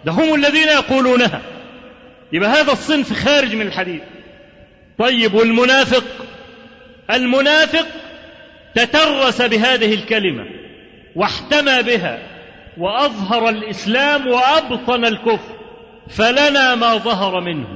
ده 0.05 0.11
هم 0.11 0.35
الذين 0.35 0.67
يقولونها. 0.67 1.41
يبقى 2.33 2.49
هذا 2.49 2.71
الصنف 2.71 3.13
خارج 3.13 3.55
من 3.55 3.67
الحديث. 3.67 4.01
طيب 4.97 5.33
والمنافق؟ 5.33 6.03
المنافق 7.11 7.85
تترس 8.75 9.41
بهذه 9.41 9.93
الكلمة 9.93 10.45
واحتمى 11.15 11.83
بها 11.83 12.19
وأظهر 12.77 13.49
الإسلام 13.49 14.27
وأبطن 14.27 15.05
الكفر 15.05 15.57
فلنا 16.09 16.75
ما 16.75 16.95
ظهر 16.97 17.41
منه. 17.41 17.67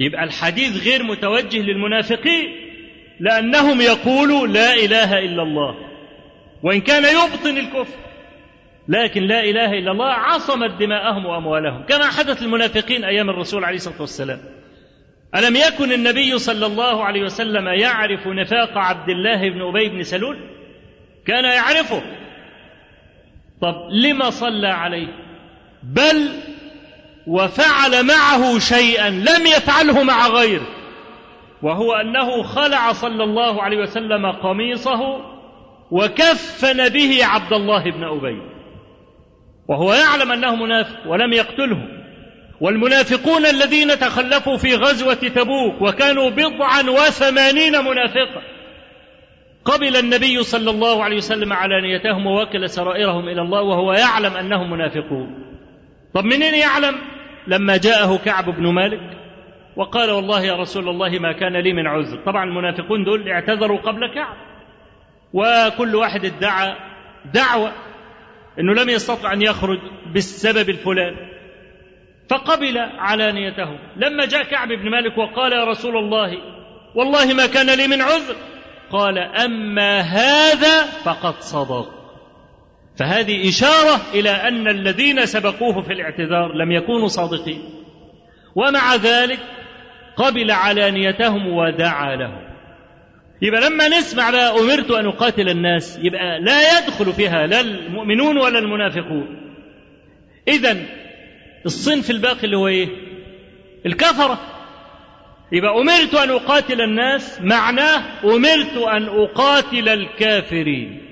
يبقى 0.00 0.24
الحديث 0.24 0.84
غير 0.84 1.02
متوجه 1.02 1.58
للمنافقين. 1.58 2.67
لأنهم 3.20 3.80
يقولوا 3.80 4.46
لا 4.46 4.74
إله 4.74 5.18
إلا 5.18 5.42
الله. 5.42 5.74
وإن 6.62 6.80
كان 6.80 7.04
يبطن 7.04 7.58
الكفر 7.58 7.98
لكن 8.88 9.22
لا 9.22 9.40
إله 9.40 9.72
إلا 9.72 9.92
الله 9.92 10.12
عصمت 10.12 10.70
دماءهم 10.70 11.26
وأموالهم. 11.26 11.82
كما 11.82 12.06
حدث 12.06 12.42
للمنافقين 12.42 13.04
أيام 13.04 13.30
الرسول 13.30 13.64
عليه 13.64 13.76
الصلاة 13.76 14.00
والسلام. 14.00 14.40
ألم 15.36 15.56
يكن 15.56 15.92
النبي 15.92 16.38
صلى 16.38 16.66
الله 16.66 17.04
عليه 17.04 17.22
وسلم 17.22 17.68
يعرف 17.68 18.26
نفاق 18.26 18.78
عبد 18.78 19.08
الله 19.08 19.50
بن 19.50 19.62
أبي 19.62 19.88
بن 19.88 20.02
سلول؟ 20.02 20.38
كان 21.26 21.44
يعرفه. 21.44 22.02
طب 23.60 23.74
لما 23.90 24.30
صلى 24.30 24.68
عليه؟ 24.68 25.08
بل 25.82 26.28
وفعل 27.26 28.06
معه 28.06 28.58
شيئا 28.58 29.10
لم 29.10 29.46
يفعله 29.46 30.02
مع 30.02 30.28
غيره. 30.28 30.66
وهو 31.62 31.94
أنه 31.94 32.42
خلع 32.42 32.92
صلى 32.92 33.24
الله 33.24 33.62
عليه 33.62 33.78
وسلم 33.78 34.26
قميصه 34.26 35.00
وكفن 35.90 36.88
به 36.88 37.24
عبد 37.24 37.52
الله 37.52 37.90
بن 37.90 38.04
أبي. 38.04 38.42
وهو 39.68 39.92
يعلم 39.92 40.32
أنه 40.32 40.56
منافق 40.56 41.06
ولم 41.06 41.32
يقتله. 41.32 41.78
والمنافقون 42.60 43.46
الذين 43.46 43.88
تخلفوا 43.88 44.56
في 44.56 44.74
غزوة 44.74 45.14
تبوك 45.14 45.82
وكانوا 45.82 46.30
بضعا 46.30 46.82
وثمانين 46.82 47.72
منافقا. 47.72 48.42
قبل 49.64 49.96
النبي 49.96 50.42
صلى 50.42 50.70
الله 50.70 51.04
عليه 51.04 51.16
وسلم 51.16 51.52
علانيتهم 51.52 52.26
ووكل 52.26 52.70
سرائرهم 52.70 53.28
إلى 53.28 53.42
الله 53.42 53.62
وهو 53.62 53.92
يعلم 53.92 54.36
أنهم 54.36 54.70
منافقون. 54.70 55.44
طب 56.14 56.24
منين 56.24 56.54
يعلم؟ 56.54 56.94
لما 57.46 57.76
جاءه 57.76 58.16
كعب 58.24 58.44
بن 58.44 58.72
مالك. 58.72 59.00
وقال 59.78 60.10
والله 60.10 60.42
يا 60.42 60.56
رسول 60.56 60.88
الله 60.88 61.18
ما 61.18 61.32
كان 61.32 61.56
لي 61.56 61.72
من 61.72 61.86
عذر. 61.86 62.22
طبعا 62.26 62.44
المنافقون 62.44 63.04
دول 63.04 63.28
اعتذروا 63.28 63.78
قبل 63.78 64.14
كعب. 64.14 64.36
وكل 65.32 65.94
واحد 65.94 66.24
ادعى 66.24 66.76
دعوة 67.34 67.72
إنه 68.60 68.74
لم 68.74 68.88
يستطع 68.88 69.32
أن 69.32 69.42
يخرج 69.42 69.78
بالسبب 70.12 70.68
الفلاني. 70.68 71.16
فقبل 72.30 72.78
علانيته. 72.78 73.78
لما 73.96 74.26
جاء 74.26 74.42
كعب 74.42 74.68
بن 74.68 74.90
مالك 74.90 75.18
وقال 75.18 75.52
يا 75.52 75.64
رسول 75.64 75.96
الله 75.96 76.38
والله 76.94 77.34
ما 77.34 77.46
كان 77.46 77.78
لي 77.78 77.86
من 77.86 78.02
عذر. 78.02 78.36
قال 78.90 79.18
أما 79.18 80.00
هذا 80.00 80.82
فقد 80.82 81.34
صدق 81.40 81.94
فهذه 82.96 83.48
إشارة 83.48 84.00
إلى 84.14 84.30
أن 84.30 84.68
الذين 84.68 85.26
سبقوه 85.26 85.82
في 85.82 85.92
الاعتذار 85.92 86.52
لم 86.54 86.72
يكونوا 86.72 87.08
صادقين. 87.08 87.62
ومع 88.54 88.94
ذلك 88.94 89.38
قبل 90.18 90.50
علانيتهم 90.50 91.46
ودعا 91.46 92.16
لهم. 92.16 92.48
يبقى 93.42 93.60
لما 93.60 93.88
نسمع 93.88 94.30
بقى 94.30 94.60
أمرت 94.60 94.90
أن 94.90 95.06
أقاتل 95.06 95.48
الناس 95.48 95.98
يبقى 96.02 96.40
لا 96.40 96.78
يدخل 96.78 97.12
فيها 97.12 97.46
لا 97.46 97.60
المؤمنون 97.60 98.38
ولا 98.38 98.58
المنافقون. 98.58 99.54
اذا 100.48 100.76
الصنف 101.66 102.10
الباقي 102.10 102.44
اللي 102.44 102.56
هو 102.56 102.68
إيه؟ 102.68 102.88
الكفرة. 103.86 104.40
يبقى 105.52 105.80
أمرت 105.80 106.14
أن 106.14 106.30
أقاتل 106.30 106.80
الناس 106.80 107.40
معناه 107.40 108.02
أمرت 108.24 108.76
أن 108.76 109.08
أقاتل 109.08 109.88
الكافرين. 109.88 111.02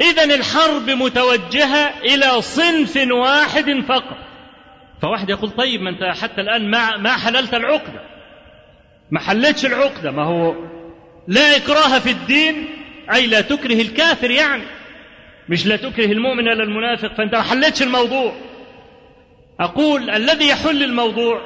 اذا 0.00 0.24
الحرب 0.24 0.90
متوجهة 0.90 2.00
إلى 2.04 2.42
صنف 2.42 2.96
واحد 3.10 3.84
فقط. 3.88 4.25
فواحد 5.02 5.30
يقول 5.30 5.50
طيب 5.50 5.82
ما 5.82 5.90
انت 5.90 6.04
حتى 6.22 6.40
الآن 6.40 6.70
ما 6.70 6.96
ما 6.96 7.12
حللت 7.16 7.54
العقدة. 7.54 8.00
ما 9.10 9.20
حلتش 9.20 9.66
العقدة. 9.66 10.10
ما 10.10 10.24
هو 10.24 10.54
لا 11.28 11.56
إكراه 11.56 11.98
في 11.98 12.10
الدين 12.10 12.68
أي 13.14 13.26
لا 13.26 13.40
تكره 13.40 13.80
الكافر 13.80 14.30
يعني. 14.30 14.64
مش 15.48 15.66
لا 15.66 15.76
تكره 15.76 16.12
المؤمن 16.12 16.48
ولا 16.48 16.62
المنافق. 16.62 17.14
فأنت 17.14 17.34
ما 17.34 17.42
حلتش 17.42 17.82
الموضوع. 17.82 18.32
أقول 19.60 20.10
الذي 20.10 20.48
يحل 20.48 20.82
الموضوع 20.82 21.40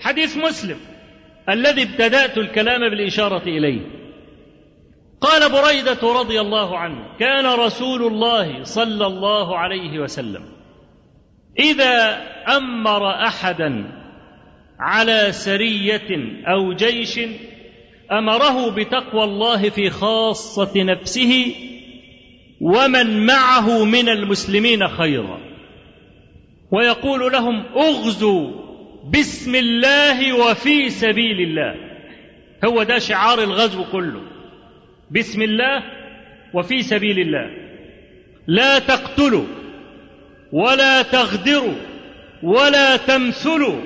حديث 0.00 0.36
مسلم. 0.36 0.76
الذي 1.48 1.82
ابتدأت 1.82 2.38
الكلام 2.38 2.80
بالإشارة 2.80 3.42
إليه. 3.42 3.80
قال 5.20 5.52
بريدة 5.52 6.12
رضي 6.20 6.40
الله 6.40 6.78
عنه 6.78 7.16
كان 7.18 7.46
رسول 7.46 8.06
الله 8.06 8.64
صلى 8.64 9.06
الله 9.06 9.58
عليه 9.58 9.98
وسلم 9.98 10.53
إذا 11.58 12.22
أمر 12.56 13.10
أحدا 13.26 13.84
على 14.80 15.32
سرية 15.32 16.08
أو 16.46 16.72
جيش 16.72 17.20
أمره 18.12 18.70
بتقوى 18.70 19.24
الله 19.24 19.70
في 19.70 19.90
خاصة 19.90 20.82
نفسه 20.82 21.54
ومن 22.60 23.26
معه 23.26 23.84
من 23.84 24.08
المسلمين 24.08 24.88
خيرا. 24.88 25.40
ويقول 26.70 27.32
لهم 27.32 27.64
أغزوا 27.76 28.50
بسم 29.18 29.54
الله 29.54 30.32
وفي 30.32 30.90
سبيل 30.90 31.40
الله. 31.40 31.74
هو 32.64 32.82
ده 32.82 32.98
شعار 32.98 33.42
الغزو 33.42 33.84
كله. 33.92 34.22
بسم 35.10 35.42
الله 35.42 35.82
وفي 36.54 36.82
سبيل 36.82 37.20
الله. 37.20 37.50
لا 38.46 38.78
تقتلوا. 38.78 39.63
ولا 40.54 41.02
تغدروا 41.02 41.74
ولا 42.42 42.96
تمثلوا 42.96 43.80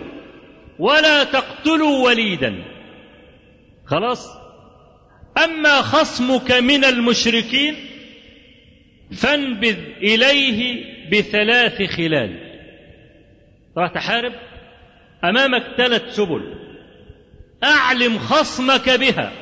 ولا 0.79 1.25
تقتلوا 1.25 2.05
وليدا. 2.05 2.65
خلاص؟ 3.87 4.29
أما 5.45 5.83
خصمك 5.83 6.53
من 6.53 6.85
المشركين 6.85 7.75
فانبذ 9.17 9.77
إليه 9.97 10.85
بثلاث 11.11 11.83
خلال. 11.83 12.39
راح 13.77 13.93
تحارب 13.95 14.33
أمامك 15.25 15.63
ثلاث 15.77 16.15
سبل. 16.17 16.55
أعلم 17.65 18.19
خصمك 18.19 18.91
بها 18.91 19.33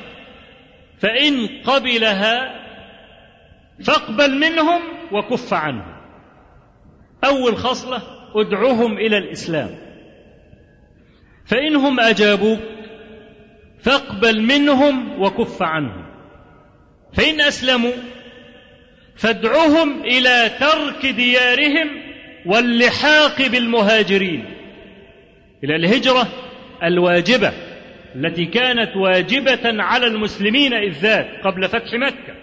فإن 1.01 1.47
قبلها 1.47 2.63
فاقبل 3.85 4.35
منهم 4.35 4.81
وكف 5.11 5.53
عنهم. 5.53 5.96
أول 7.27 7.57
خصلة 7.57 8.01
ادعوهم 8.35 8.97
إلى 8.97 9.17
الإسلام. 9.17 9.69
فإنهم 11.45 11.99
اجابوك 11.99 12.59
فاقبل 13.83 14.41
منهم 14.41 15.21
وكف 15.21 15.61
عنهم. 15.61 16.05
فإن 17.13 17.41
أسلموا 17.41 17.93
فادعهم 19.15 20.01
إلى 20.01 20.51
ترك 20.59 21.05
ديارهم 21.05 21.89
واللحاق 22.45 23.47
بالمهاجرين. 23.47 24.45
إلى 25.63 25.75
الهجرة 25.75 26.27
الواجبة 26.83 27.53
التي 28.15 28.45
كانت 28.45 28.95
واجبة 28.95 29.83
على 29.83 30.07
المسلمين 30.07 30.73
إذ 30.73 30.91
ذاك 30.91 31.41
قبل 31.43 31.69
فتح 31.69 31.93
مكة. 31.93 32.35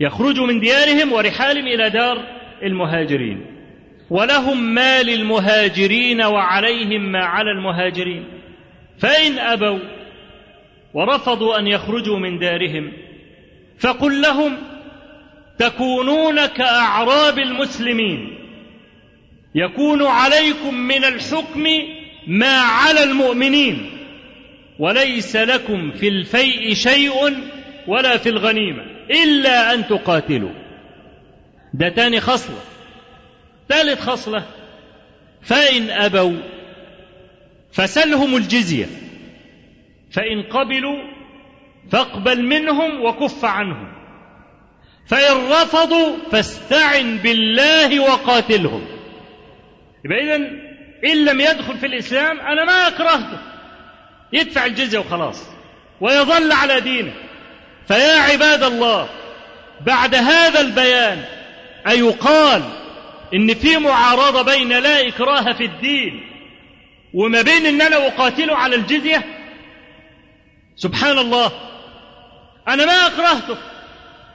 يخرجوا 0.00 0.46
من 0.46 0.60
ديارهم 0.60 1.12
ورحالهم 1.12 1.66
إلى 1.66 1.90
دار 1.90 2.24
المهاجرين. 2.62 3.57
ولهم 4.10 4.74
ما 4.74 5.02
للمهاجرين 5.02 6.22
وعليهم 6.22 7.12
ما 7.12 7.24
على 7.24 7.50
المهاجرين. 7.50 8.24
فإن 8.98 9.38
أبوا 9.38 9.78
ورفضوا 10.94 11.58
أن 11.58 11.66
يخرجوا 11.66 12.18
من 12.18 12.38
دارهم 12.38 12.92
فقل 13.78 14.22
لهم 14.22 14.56
تكونون 15.58 16.46
كأعراب 16.46 17.38
المسلمين. 17.38 18.38
يكون 19.54 20.02
عليكم 20.02 20.74
من 20.74 21.04
الحكم 21.04 21.64
ما 22.26 22.58
على 22.58 23.02
المؤمنين 23.02 23.90
وليس 24.78 25.36
لكم 25.36 25.90
في 25.90 26.08
الفيء 26.08 26.74
شيء 26.74 27.12
ولا 27.86 28.16
في 28.16 28.28
الغنيمة 28.28 28.82
إلا 29.10 29.74
أن 29.74 29.86
تقاتلوا. 29.86 30.52
ده 31.74 31.88
تاني 31.88 32.20
خصلة. 32.20 32.58
ثالث 33.68 34.00
خصلة. 34.00 34.46
فإن 35.42 35.90
أبوا 35.90 36.36
فسلهم 37.72 38.36
الجزية. 38.36 38.86
فإن 40.12 40.42
قبلوا 40.42 40.98
فاقبل 41.92 42.42
منهم 42.42 43.04
وكف 43.04 43.44
عنهم. 43.44 43.92
فإن 45.06 45.50
رفضوا 45.50 46.16
فاستعن 46.32 47.16
بالله 47.16 48.00
وقاتلهم. 48.00 48.86
يبقى 50.04 50.22
اذا 50.22 50.36
إن 51.04 51.24
لم 51.24 51.40
يدخل 51.40 51.78
في 51.78 51.86
الإسلام 51.86 52.40
أنا 52.40 52.64
ما 52.64 52.88
أكرهته. 52.88 53.38
يدفع 54.32 54.66
الجزية 54.66 54.98
وخلاص 54.98 55.46
ويظل 56.00 56.52
على 56.52 56.80
دينه. 56.80 57.12
فيا 57.88 58.18
عباد 58.18 58.62
الله 58.62 59.08
بعد 59.86 60.14
هذا 60.14 60.60
البيان 60.60 61.24
أيقال 61.88 62.62
إن 63.34 63.54
في 63.54 63.78
معارضة 63.78 64.42
بين 64.42 64.68
لا 64.68 65.08
إكراه 65.08 65.52
في 65.52 65.64
الدين 65.64 66.20
وما 67.14 67.42
بين 67.42 67.66
إن 67.66 67.82
أنا 67.82 68.06
أقاتله 68.06 68.56
على 68.56 68.76
الجزية 68.76 69.24
سبحان 70.76 71.18
الله 71.18 71.52
أنا 72.68 72.86
ما 72.86 73.06
أكرهته. 73.06 73.56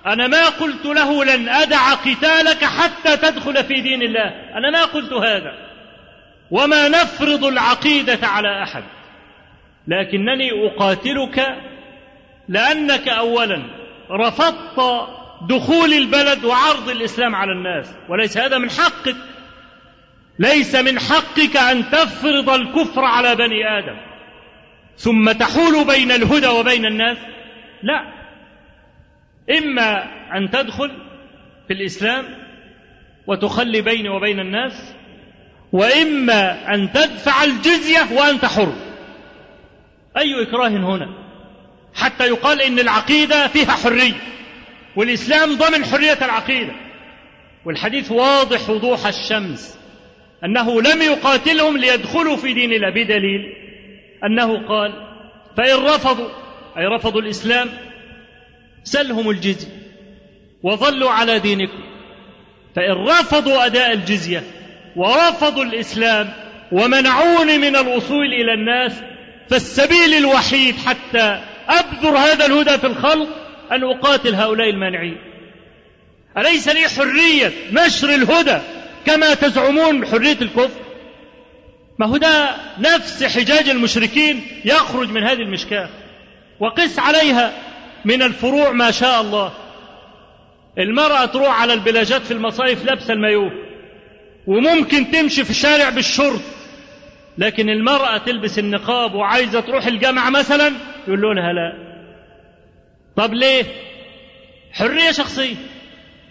أنا 0.06 0.28
ما 0.28 0.50
قلت 0.50 0.86
له 0.86 1.26
لن 1.26 1.50
أدع 1.50 1.94
قتالك 1.94 2.64
حتى 2.64 3.18
تدخل 3.18 3.64
في 3.64 3.82
دين 3.82 4.02
الله. 4.02 4.30
أنا 4.58 4.72
ما 4.72 4.84
قلت 4.84 5.14
هذا. 5.14 5.54
وما 6.52 6.88
نفرض 6.88 7.46
العقيدة 7.46 8.28
على 8.28 8.64
أحد. 8.64 8.84
لكنني 9.88 10.52
أقاتلك 10.68 11.58
لأنك 12.50 13.10
أولا 13.10 13.64
رفضت 14.12 15.08
دخول 15.48 15.94
البلد 15.94 16.46
وعرض 16.46 16.90
الإسلام 16.90 17.36
على 17.36 17.52
الناس. 17.52 17.88
وليس 18.10 18.38
هذا 18.38 18.58
من 18.58 18.70
حقك. 18.70 19.16
ليس 20.40 20.76
من 20.76 21.00
حقك 21.00 21.58
أن 21.58 21.90
تفرض 21.90 22.50
الكفر 22.50 23.06
على 23.06 23.36
بني 23.36 23.80
آدم. 23.80 23.98
ثم 24.98 25.32
تحول 25.32 25.88
بين 25.88 26.12
الهدى 26.12 26.48
وبين 26.48 26.86
الناس. 26.86 27.18
لا. 27.84 28.14
إما 29.58 30.04
أن 30.38 30.50
تدخل 30.52 30.92
في 31.68 31.74
الإسلام 31.74 32.26
وتخلي 33.28 33.82
بيني 33.82 34.10
وبين 34.10 34.40
الناس 34.40 34.94
وإما 35.72 36.74
أن 36.76 36.92
تدفع 36.94 37.44
الجزية 37.44 38.08
وأنت 38.12 38.46
حر. 38.46 38.74
أي 40.18 40.42
إكراه 40.42 40.68
هنا؟ 40.68 41.10
حتى 41.96 42.28
يقال 42.28 42.62
إن 42.62 42.80
العقيدة 42.80 43.48
فيها 43.48 43.72
حرية. 43.72 44.14
والإسلام 44.96 45.56
ضمن 45.56 45.86
حرية 45.86 46.18
العقيدة. 46.22 46.74
والحديث 47.66 48.12
واضح 48.12 48.70
وضوح 48.70 49.08
الشمس. 49.08 49.80
أنه 50.46 50.82
لم 50.82 51.02
يقاتلهم 51.02 51.78
ليدخلوا 51.78 52.36
في 52.36 52.54
دين 52.54 52.74
الله 52.74 52.90
بدليل 52.90 53.54
أنه 54.24 54.68
قال 54.68 54.94
فإن 55.58 55.76
رفضوا 55.76 56.30
أي 56.78 56.86
رفضوا 56.86 57.22
الإسلام 57.22 57.70
سلهم 58.84 59.30
الجزية 59.30 59.68
وظلوا 60.64 61.10
على 61.10 61.40
دينكم. 61.40 61.84
فإن 62.76 62.92
رفضوا 62.92 63.66
أداء 63.66 63.94
الجزية 63.94 64.44
ورفضوا 64.96 65.64
الإسلام 65.64 66.34
ومنعوني 66.72 67.58
من 67.58 67.76
الوصول 67.76 68.34
إلى 68.34 68.54
الناس 68.54 69.02
فالسبيل 69.50 70.14
الوحيد 70.14 70.76
حتى 70.76 71.42
أبذر 71.70 72.18
هذا 72.18 72.46
الهدى 72.46 72.78
في 72.78 72.88
الخلق 72.88 73.43
أن 73.76 73.84
أقاتل 73.84 74.36
هؤلاء 74.36 74.70
المانعين. 74.70 75.18
أليس 76.38 76.68
لي 76.68 76.88
حرية 76.90 77.52
نشر 77.72 78.10
الهدى 78.10 78.58
كما 79.06 79.34
تزعمون 79.34 80.06
حرية 80.06 80.38
الكفر؟ 80.42 80.80
ما 82.00 82.06
هو 82.06 82.18
ده 82.18 82.50
نفس 82.80 83.24
حجاج 83.24 83.70
المشركين 83.70 84.42
يخرج 84.66 85.10
من 85.10 85.24
هذه 85.24 85.40
المشكاة. 85.42 85.90
وقس 86.60 87.00
عليها 87.00 87.52
من 88.06 88.22
الفروع 88.24 88.72
ما 88.72 88.92
شاء 88.92 89.22
الله. 89.22 89.54
المرأة 90.78 91.26
تروح 91.26 91.62
على 91.62 91.74
البلاجات 91.74 92.22
في 92.22 92.32
المصايف 92.32 92.86
لابسة 92.86 93.14
المايوه 93.14 93.52
وممكن 94.48 95.12
تمشي 95.12 95.44
في 95.44 95.50
الشارع 95.50 95.90
بالشرط. 95.90 96.42
لكن 97.38 97.70
المرأة 97.70 98.18
تلبس 98.18 98.60
النقاب 98.60 99.16
وعايزة 99.16 99.60
تروح 99.60 99.86
الجامعة 99.86 100.30
مثلا 100.30 100.72
يقول 101.08 101.22
لها 101.22 101.54
لا. 101.54 101.93
طب 103.18 103.34
ليه؟ 103.34 103.64
حرية 104.72 105.12
شخصية. 105.12 105.56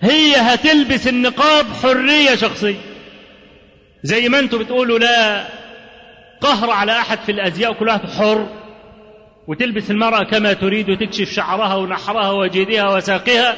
هي 0.02 0.36
هتلبس 0.36 1.08
النقاب 1.08 1.66
حرية 1.82 2.34
شخصية. 2.34 2.80
زي 4.02 4.28
ما 4.28 4.38
أنتم 4.38 4.58
بتقولوا 4.58 4.98
لا 4.98 5.46
قهر 6.40 6.70
على 6.70 6.92
أحد 6.92 7.18
في 7.18 7.32
الأزياء 7.32 7.72
واحد 7.72 8.10
حر. 8.10 8.48
وتلبس 9.48 9.90
المرأة 9.90 10.22
كما 10.24 10.52
تريد 10.52 10.90
وتكشف 10.90 11.32
شعرها 11.32 11.74
ونحرها 11.74 12.30
وجيدها 12.30 12.88
وساقها 12.96 13.56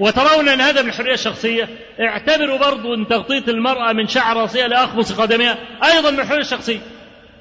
وترون 0.00 0.48
أن 0.48 0.60
هذا 0.60 0.82
من 0.82 0.88
الحرية 0.88 1.14
الشخصية 1.14 1.68
اعتبروا 2.00 2.58
برضو 2.58 2.94
أن 2.94 3.08
تغطية 3.08 3.44
المرأة 3.48 3.92
من 3.92 4.08
شعر 4.08 4.36
رأسها 4.36 4.68
لأخمص 4.68 5.12
قدمها 5.12 5.58
أيضا 5.84 6.10
من 6.10 6.20
الحرية 6.20 6.40
الشخصية 6.40 6.78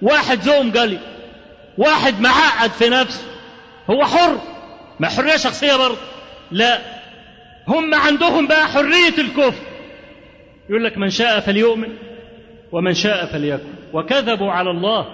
واحد 0.01 0.41
زوم 0.41 0.71
قالي 0.71 0.99
واحد 1.77 2.21
معقد 2.21 2.71
في 2.71 2.89
نفسه 2.89 3.21
هو 3.89 4.05
حر. 4.05 4.37
ما 4.99 5.09
حرية 5.09 5.37
شخصية 5.37 5.75
برضه. 5.75 5.97
لا. 6.51 6.79
هم 7.67 7.95
عندهم 7.95 8.47
بقى 8.47 8.67
حرية 8.67 9.17
الكفر. 9.17 9.63
يقول 10.69 10.83
لك 10.83 10.97
من 10.97 11.09
شاء 11.09 11.39
فليؤمن 11.39 11.89
ومن 12.71 12.93
شاء 12.93 13.25
فليكفر. 13.25 13.67
وكذبوا 13.93 14.51
على 14.51 14.71
الله. 14.71 15.05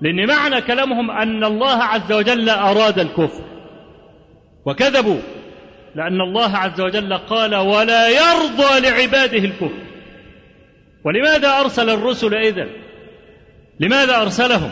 لأن 0.00 0.26
معنى 0.26 0.60
كلامهم 0.60 1.10
أن 1.10 1.44
الله 1.44 1.82
عز 1.82 2.12
وجل 2.12 2.48
أراد 2.48 2.98
الكفر. 2.98 3.44
وكذبوا 4.64 5.20
لأن 5.94 6.20
الله 6.20 6.56
عز 6.56 6.80
وجل 6.80 7.14
قال 7.14 7.54
ولا 7.54 8.08
يرضى 8.08 8.80
لعباده 8.80 9.38
الكفر. 9.38 9.82
ولماذا 11.04 11.60
أرسل 11.60 11.90
الرسل 11.90 12.34
إذا 12.34 12.66
لماذا 13.80 14.22
أرسلهم؟ 14.22 14.70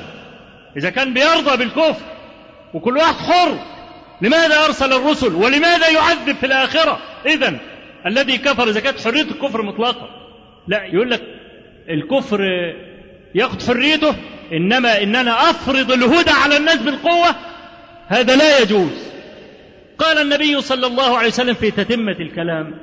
إذا 0.77 0.91
كان 0.91 1.15
بيرضى 1.15 1.57
بالكفر 1.57 2.05
وكل 2.75 2.97
واحد 2.97 3.15
حر. 3.15 3.76
لماذا 4.21 4.65
أرسل 4.65 4.93
الرسل 4.93 5.35
ولماذا 5.35 5.89
يعذب 5.89 6.37
في 6.37 6.47
الآخرة؟ 6.47 6.99
إذا 7.27 7.59
الذي 8.07 8.39
كفر 8.39 8.69
إذا 8.69 8.81
كانت 8.81 9.01
حرية 9.01 9.23
الكفر 9.23 9.63
مطلقة 9.63 10.09
لا 10.69 10.85
يقول 10.85 11.11
لك 11.11 11.23
الكفر 11.89 12.41
ياخذ 13.35 13.67
حريته 13.67 14.17
إنما 14.53 15.03
إن 15.03 15.17
أنا 15.17 15.51
أفرض 15.51 15.93
الهدى 15.93 16.31
على 16.31 16.57
الناس 16.57 16.77
بالقوة 16.77 17.35
هذا 18.09 18.37
لا 18.37 18.59
يجوز. 18.59 19.07
قال 19.99 20.19
النبي 20.19 20.61
صلى 20.61 20.87
الله 20.87 21.19
عليه 21.19 21.29
وسلم 21.29 21.55
في 21.55 21.71
تتمة 21.71 22.17
الكلام 22.21 22.75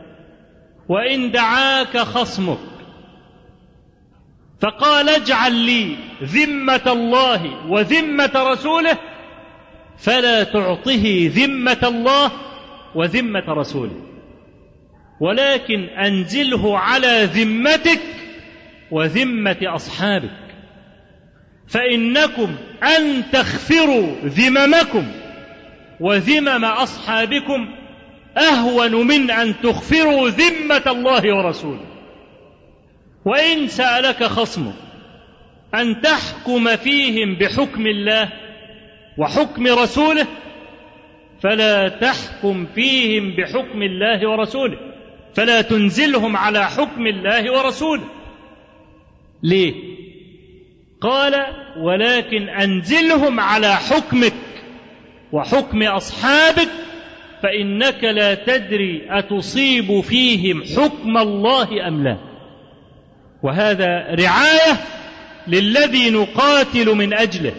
وإن 0.89 1.31
دعاك 1.31 1.97
خصمك 1.97 2.59
فقال 4.61 5.09
اجعل 5.09 5.53
لي 5.53 5.95
ذمة 6.23 6.81
الله 6.87 7.67
وذمة 7.67 8.31
رسوله 8.35 8.97
فلا 10.03 10.43
تعطه 10.43 11.31
ذمة 11.35 11.77
الله 11.83 12.31
وذمة 12.95 13.43
رسوله. 13.47 14.01
ولكن 15.19 15.83
أنزله 15.83 16.79
على 16.79 17.29
ذمتك 17.33 18.01
وذمة 18.91 19.57
أصحابك. 19.61 20.43
فإنكم 21.67 22.55
أن 22.83 23.23
تغفروا 23.31 24.15
ذممكم 24.25 25.11
وذمم 25.99 26.65
أصحابكم 26.65 27.75
أهون 28.37 29.07
من 29.07 29.31
أن 29.31 29.53
تغفروا 29.63 30.29
ذمة 30.29 30.83
الله 30.87 31.35
ورسوله. 31.35 31.85
وإن 33.25 33.67
سألك 33.67 34.23
خصمك 34.23 34.73
أن 35.75 36.01
تحكم 36.01 36.75
فيهم 36.75 37.35
بحكم 37.35 37.87
الله 37.87 38.42
وحكم 39.17 39.67
رسوله 39.67 40.27
فلا 41.43 41.87
تحكم 41.87 42.65
فيهم 42.75 43.35
بحكم 43.37 43.81
الله 43.81 44.29
ورسوله 44.29 44.77
فلا 45.35 45.61
تنزلهم 45.61 46.37
على 46.37 46.65
حكم 46.65 47.07
الله 47.07 47.51
ورسوله. 47.51 48.03
ليه؟ 49.43 49.73
قال 51.01 51.45
ولكن 51.77 52.49
أنزلهم 52.49 53.39
على 53.39 53.75
حكمك 53.75 54.33
وحكم 55.31 55.83
أصحابك 55.83 56.69
فإنك 57.43 58.03
لا 58.03 58.33
تدري 58.33 59.01
أتصيب 59.09 60.01
فيهم 60.01 60.63
حكم 60.77 61.17
الله 61.17 61.87
أم 61.87 62.03
لا. 62.03 62.17
وهذا 63.43 64.15
رعاية 64.19 64.77
للذي 65.47 66.09
نقاتل 66.09 66.95
من 66.95 67.13
أجله. 67.13 67.53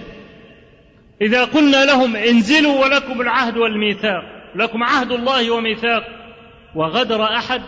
إذا 1.22 1.44
قلنا 1.44 1.84
لهم 1.84 2.16
انزلوا 2.16 2.84
ولكم 2.84 3.20
العهد 3.20 3.56
والميثاق 3.56 4.22
لكم 4.54 4.82
عهد 4.82 5.12
الله 5.12 5.50
وميثاق 5.50 6.04
وغدر 6.74 7.24
أحد 7.24 7.62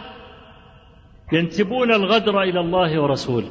ينسبون 1.33 1.93
الغدر 1.93 2.43
إلى 2.43 2.61
الله 2.61 3.01
ورسوله. 3.03 3.51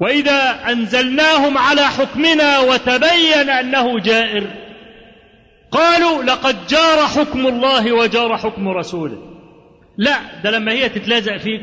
وإذا 0.00 0.60
أنزلناهم 0.68 1.58
على 1.58 1.82
حكمنا 1.82 2.58
وتبين 2.58 3.50
أنه 3.50 4.00
جائر 4.00 4.46
قالوا 5.70 6.22
لقد 6.22 6.66
جار 6.66 7.06
حكم 7.06 7.46
الله 7.46 7.92
وجار 7.92 8.36
حكم 8.36 8.68
رسوله. 8.68 9.18
لا 9.98 10.16
ده 10.44 10.50
لما 10.50 10.72
هي 10.72 10.88
تتلازق 10.88 11.36
فيك 11.36 11.62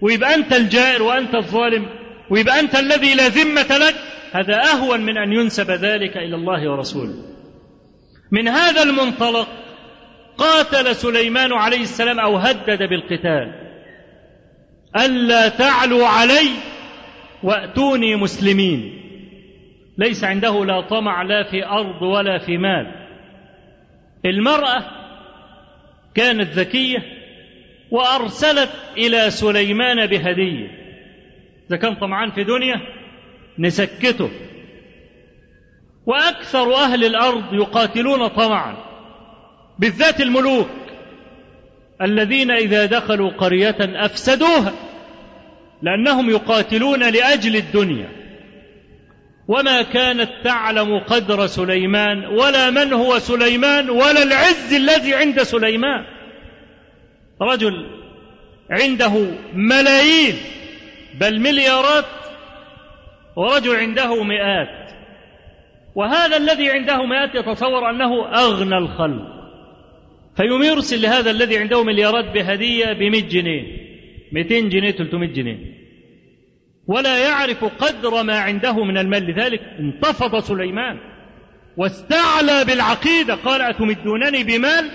ويبقى 0.00 0.34
أنت 0.34 0.52
الجائر 0.52 1.02
وأنت 1.02 1.34
الظالم 1.34 1.86
ويبقى 2.30 2.60
أنت 2.60 2.76
الذي 2.76 3.14
لا 3.14 3.28
ذمة 3.28 3.78
لك 3.78 3.94
هذا 4.32 4.62
أهون 4.62 5.00
من 5.00 5.18
أن 5.18 5.32
ينسب 5.32 5.70
ذلك 5.70 6.16
إلى 6.16 6.36
الله 6.36 6.70
ورسوله. 6.70 7.14
من 8.30 8.48
هذا 8.48 8.82
المنطلق 8.82 9.48
قاتل 10.38 10.96
سليمان 10.96 11.52
عليه 11.52 11.80
السلام 11.80 12.20
أو 12.20 12.36
هدد 12.36 12.82
بالقتال. 12.82 13.68
ألا 14.96 15.48
تعلوا 15.48 16.06
علي 16.06 16.48
وأتوني 17.42 18.16
مسلمين. 18.16 18.94
ليس 19.98 20.24
عنده 20.24 20.64
لا 20.64 20.80
طمع 20.80 21.22
لا 21.22 21.50
في 21.50 21.66
أرض 21.66 22.02
ولا 22.02 22.38
في 22.38 22.58
مال. 22.58 22.86
المرأة 24.26 24.84
كانت 26.14 26.50
ذكية 26.50 26.98
وأرسلت 27.90 28.70
إلى 28.96 29.30
سليمان 29.30 30.06
بهدية. 30.06 30.70
اذا 31.70 31.76
كان 31.76 31.94
طمعان 31.94 32.30
في 32.30 32.44
دنيا؟ 32.44 32.97
نسكته. 33.58 34.30
وأكثر 36.06 36.74
أهل 36.74 37.04
الأرض 37.04 37.54
يقاتلون 37.54 38.28
طمعا 38.28 38.76
بالذات 39.78 40.20
الملوك 40.20 40.68
الذين 42.02 42.50
إذا 42.50 42.86
دخلوا 42.86 43.30
قرية 43.30 43.76
أفسدوها 43.80 44.72
لأنهم 45.82 46.30
يقاتلون 46.30 47.10
لأجل 47.10 47.56
الدنيا. 47.56 48.08
وما 49.48 49.82
كانت 49.82 50.30
تعلم 50.44 50.98
قدر 50.98 51.46
سليمان 51.46 52.26
ولا 52.26 52.70
من 52.70 52.92
هو 52.92 53.18
سليمان 53.18 53.90
ولا 53.90 54.22
العز 54.22 54.74
الذي 54.74 55.14
عند 55.14 55.42
سليمان. 55.42 56.04
رجل 57.42 57.86
عنده 58.70 59.26
ملايين 59.54 60.36
بل 61.20 61.40
مليارات 61.40 62.04
ورجل 63.38 63.76
عنده 63.76 64.22
مئات. 64.24 64.90
وهذا 65.94 66.36
الذي 66.36 66.70
عنده 66.70 67.06
مئات 67.06 67.34
يتصور 67.34 67.90
أنه 67.90 68.28
أغنى 68.28 68.78
الخلق. 68.78 69.38
فيوم 70.36 70.62
يرسل 70.62 71.02
لهذا 71.02 71.30
الذي 71.30 71.58
عنده 71.58 71.84
مليارات 71.84 72.24
بهدية 72.24 72.92
ب 72.92 73.28
جنيه. 73.28 73.62
200 74.32 74.68
جنيه 74.68 74.90
300 74.90 75.32
جنيه. 75.32 75.58
ولا 76.86 77.18
يعرف 77.18 77.64
قدر 77.64 78.22
ما 78.22 78.38
عنده 78.38 78.84
من 78.84 78.98
المال. 78.98 79.22
لذلك 79.22 79.60
انتفض 79.78 80.38
سليمان 80.38 80.98
واستعلى 81.76 82.64
بالعقيدة. 82.64 83.34
قال 83.34 83.62
أتمدونني 83.62 84.44
بمال؟ 84.44 84.90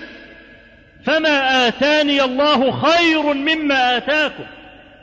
فما 1.04 1.68
آتاني 1.68 2.24
الله 2.24 2.70
خير 2.70 3.34
مما 3.34 3.96
آتاكم 3.96 4.44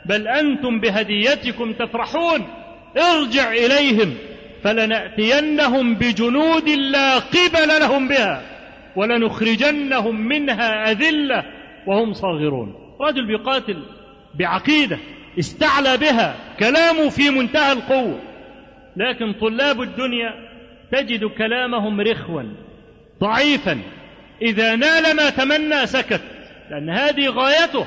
بل 0.06 0.28
أنتم 0.28 0.80
بهديتكم 0.80 1.72
تفرحون. 1.72 2.61
ارجع 2.96 3.52
إليهم 3.52 4.14
فلنأتينهم 4.64 5.94
بجنود 5.94 6.68
لا 6.68 7.18
قبل 7.18 7.68
لهم 7.80 8.08
بها 8.08 8.42
ولنخرجنهم 8.96 10.20
منها 10.20 10.90
أذلة 10.90 11.44
وهم 11.86 12.12
صاغرون. 12.12 12.74
رجل 13.00 13.26
بيقاتل 13.26 13.82
بعقيدة 14.34 14.98
استعلى 15.38 15.96
بها 15.96 16.36
كلامه 16.58 17.08
في 17.08 17.30
منتهى 17.30 17.72
القوة. 17.72 18.20
لكن 18.96 19.32
طلاب 19.32 19.82
الدنيا 19.82 20.30
تجد 20.92 21.24
كلامهم 21.24 22.00
رخوا 22.00 22.42
ضعيفا. 23.20 23.78
إذا 24.42 24.76
نال 24.76 25.16
ما 25.16 25.30
تمنى 25.30 25.86
سكت 25.86 26.20
لأن 26.70 26.90
هذه 26.90 27.28
غايته. 27.28 27.86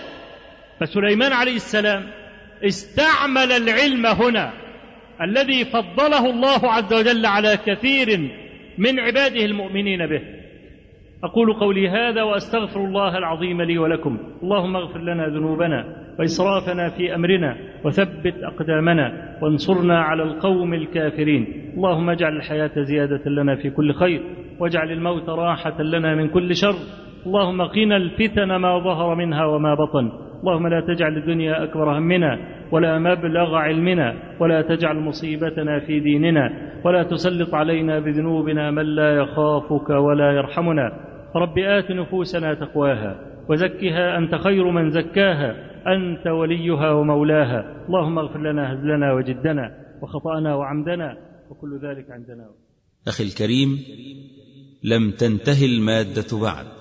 فسليمان 0.80 1.34
عليه 1.34 1.56
السلام 1.56 2.12
استعمل 2.64 3.52
العلم 3.52 4.06
هنا. 4.06 4.65
الذي 5.22 5.66
فضله 5.66 6.30
الله 6.30 6.72
عز 6.72 6.94
وجل 6.94 7.26
على 7.26 7.58
كثير 7.66 8.08
من 8.78 9.00
عباده 9.00 9.46
المؤمنين 9.46 10.06
به. 10.08 10.22
أقول 11.24 11.54
قولي 11.54 11.90
هذا 11.90 12.24
وأستغفر 12.24 12.86
الله 12.86 13.18
العظيم 13.18 13.62
لي 13.62 13.78
ولكم. 13.78 14.18
اللهم 14.44 14.76
اغفر 14.76 15.02
لنا 15.02 15.28
ذنوبنا 15.28 15.86
وإسرافنا 16.20 16.90
في 16.90 17.16
أمرنا 17.16 17.58
وثبت 17.86 18.36
أقدامنا 18.44 19.38
وانصرنا 19.42 20.02
على 20.02 20.24
القوم 20.24 20.74
الكافرين. 20.74 21.74
اللهم 21.78 22.10
اجعل 22.10 22.38
الحياة 22.38 22.72
زيادة 22.76 23.30
لنا 23.30 23.56
في 23.56 23.70
كل 23.70 23.94
خير 23.94 24.22
واجعل 24.60 24.92
الموت 24.92 25.30
راحة 25.30 25.82
لنا 25.82 26.16
من 26.16 26.30
كل 26.30 26.56
شر. 26.56 26.76
اللهم 27.26 27.62
قنا 27.62 27.98
الفتن 27.98 28.56
ما 28.56 28.80
ظهر 28.80 29.16
منها 29.16 29.46
وما 29.46 29.74
بطن. 29.74 30.12
اللهم 30.46 30.68
لا 30.68 30.82
تجعل 30.82 31.18
الدنيا 31.18 31.64
أكبر 31.64 31.98
همنا 31.98 32.40
ولا 32.72 33.00
مبلغ 33.00 33.56
علمنا 33.56 34.14
ولا 34.40 34.62
تجعل 34.62 34.96
مصيبتنا 34.96 35.80
في 35.80 36.00
ديننا 36.00 36.50
ولا 36.84 37.04
تسلط 37.04 37.54
علينا 37.56 38.00
بذنوبنا 38.00 38.72
من 38.72 38.86
لا 38.86 39.16
يخافك 39.16 39.90
ولا 39.90 40.32
يرحمنا. 40.32 40.92
رب 41.36 41.58
آت 41.58 41.92
نفوسنا 41.92 42.54
تقواها 42.54 43.20
وزكها 43.50 44.18
أنت 44.18 44.36
خير 44.36 44.72
من 44.72 44.90
زكاها 44.90 45.56
أنت 45.88 46.28
وليها 46.28 46.92
ومولاها. 46.92 47.86
اللهم 47.88 48.20
اغفر 48.20 48.40
لنا 48.40 48.74
هزلنا 48.74 49.14
وجدنا 49.14 49.72
وخطأنا 50.02 50.56
وعمدنا 50.56 51.18
وكل 51.50 51.80
ذلك 51.84 52.12
عندنا. 52.12 52.50
أخي 53.08 53.24
الكريم 53.24 53.70
لم 54.84 55.12
تنتهي 55.12 55.66
المادة 55.66 56.32
بعد. 56.42 56.75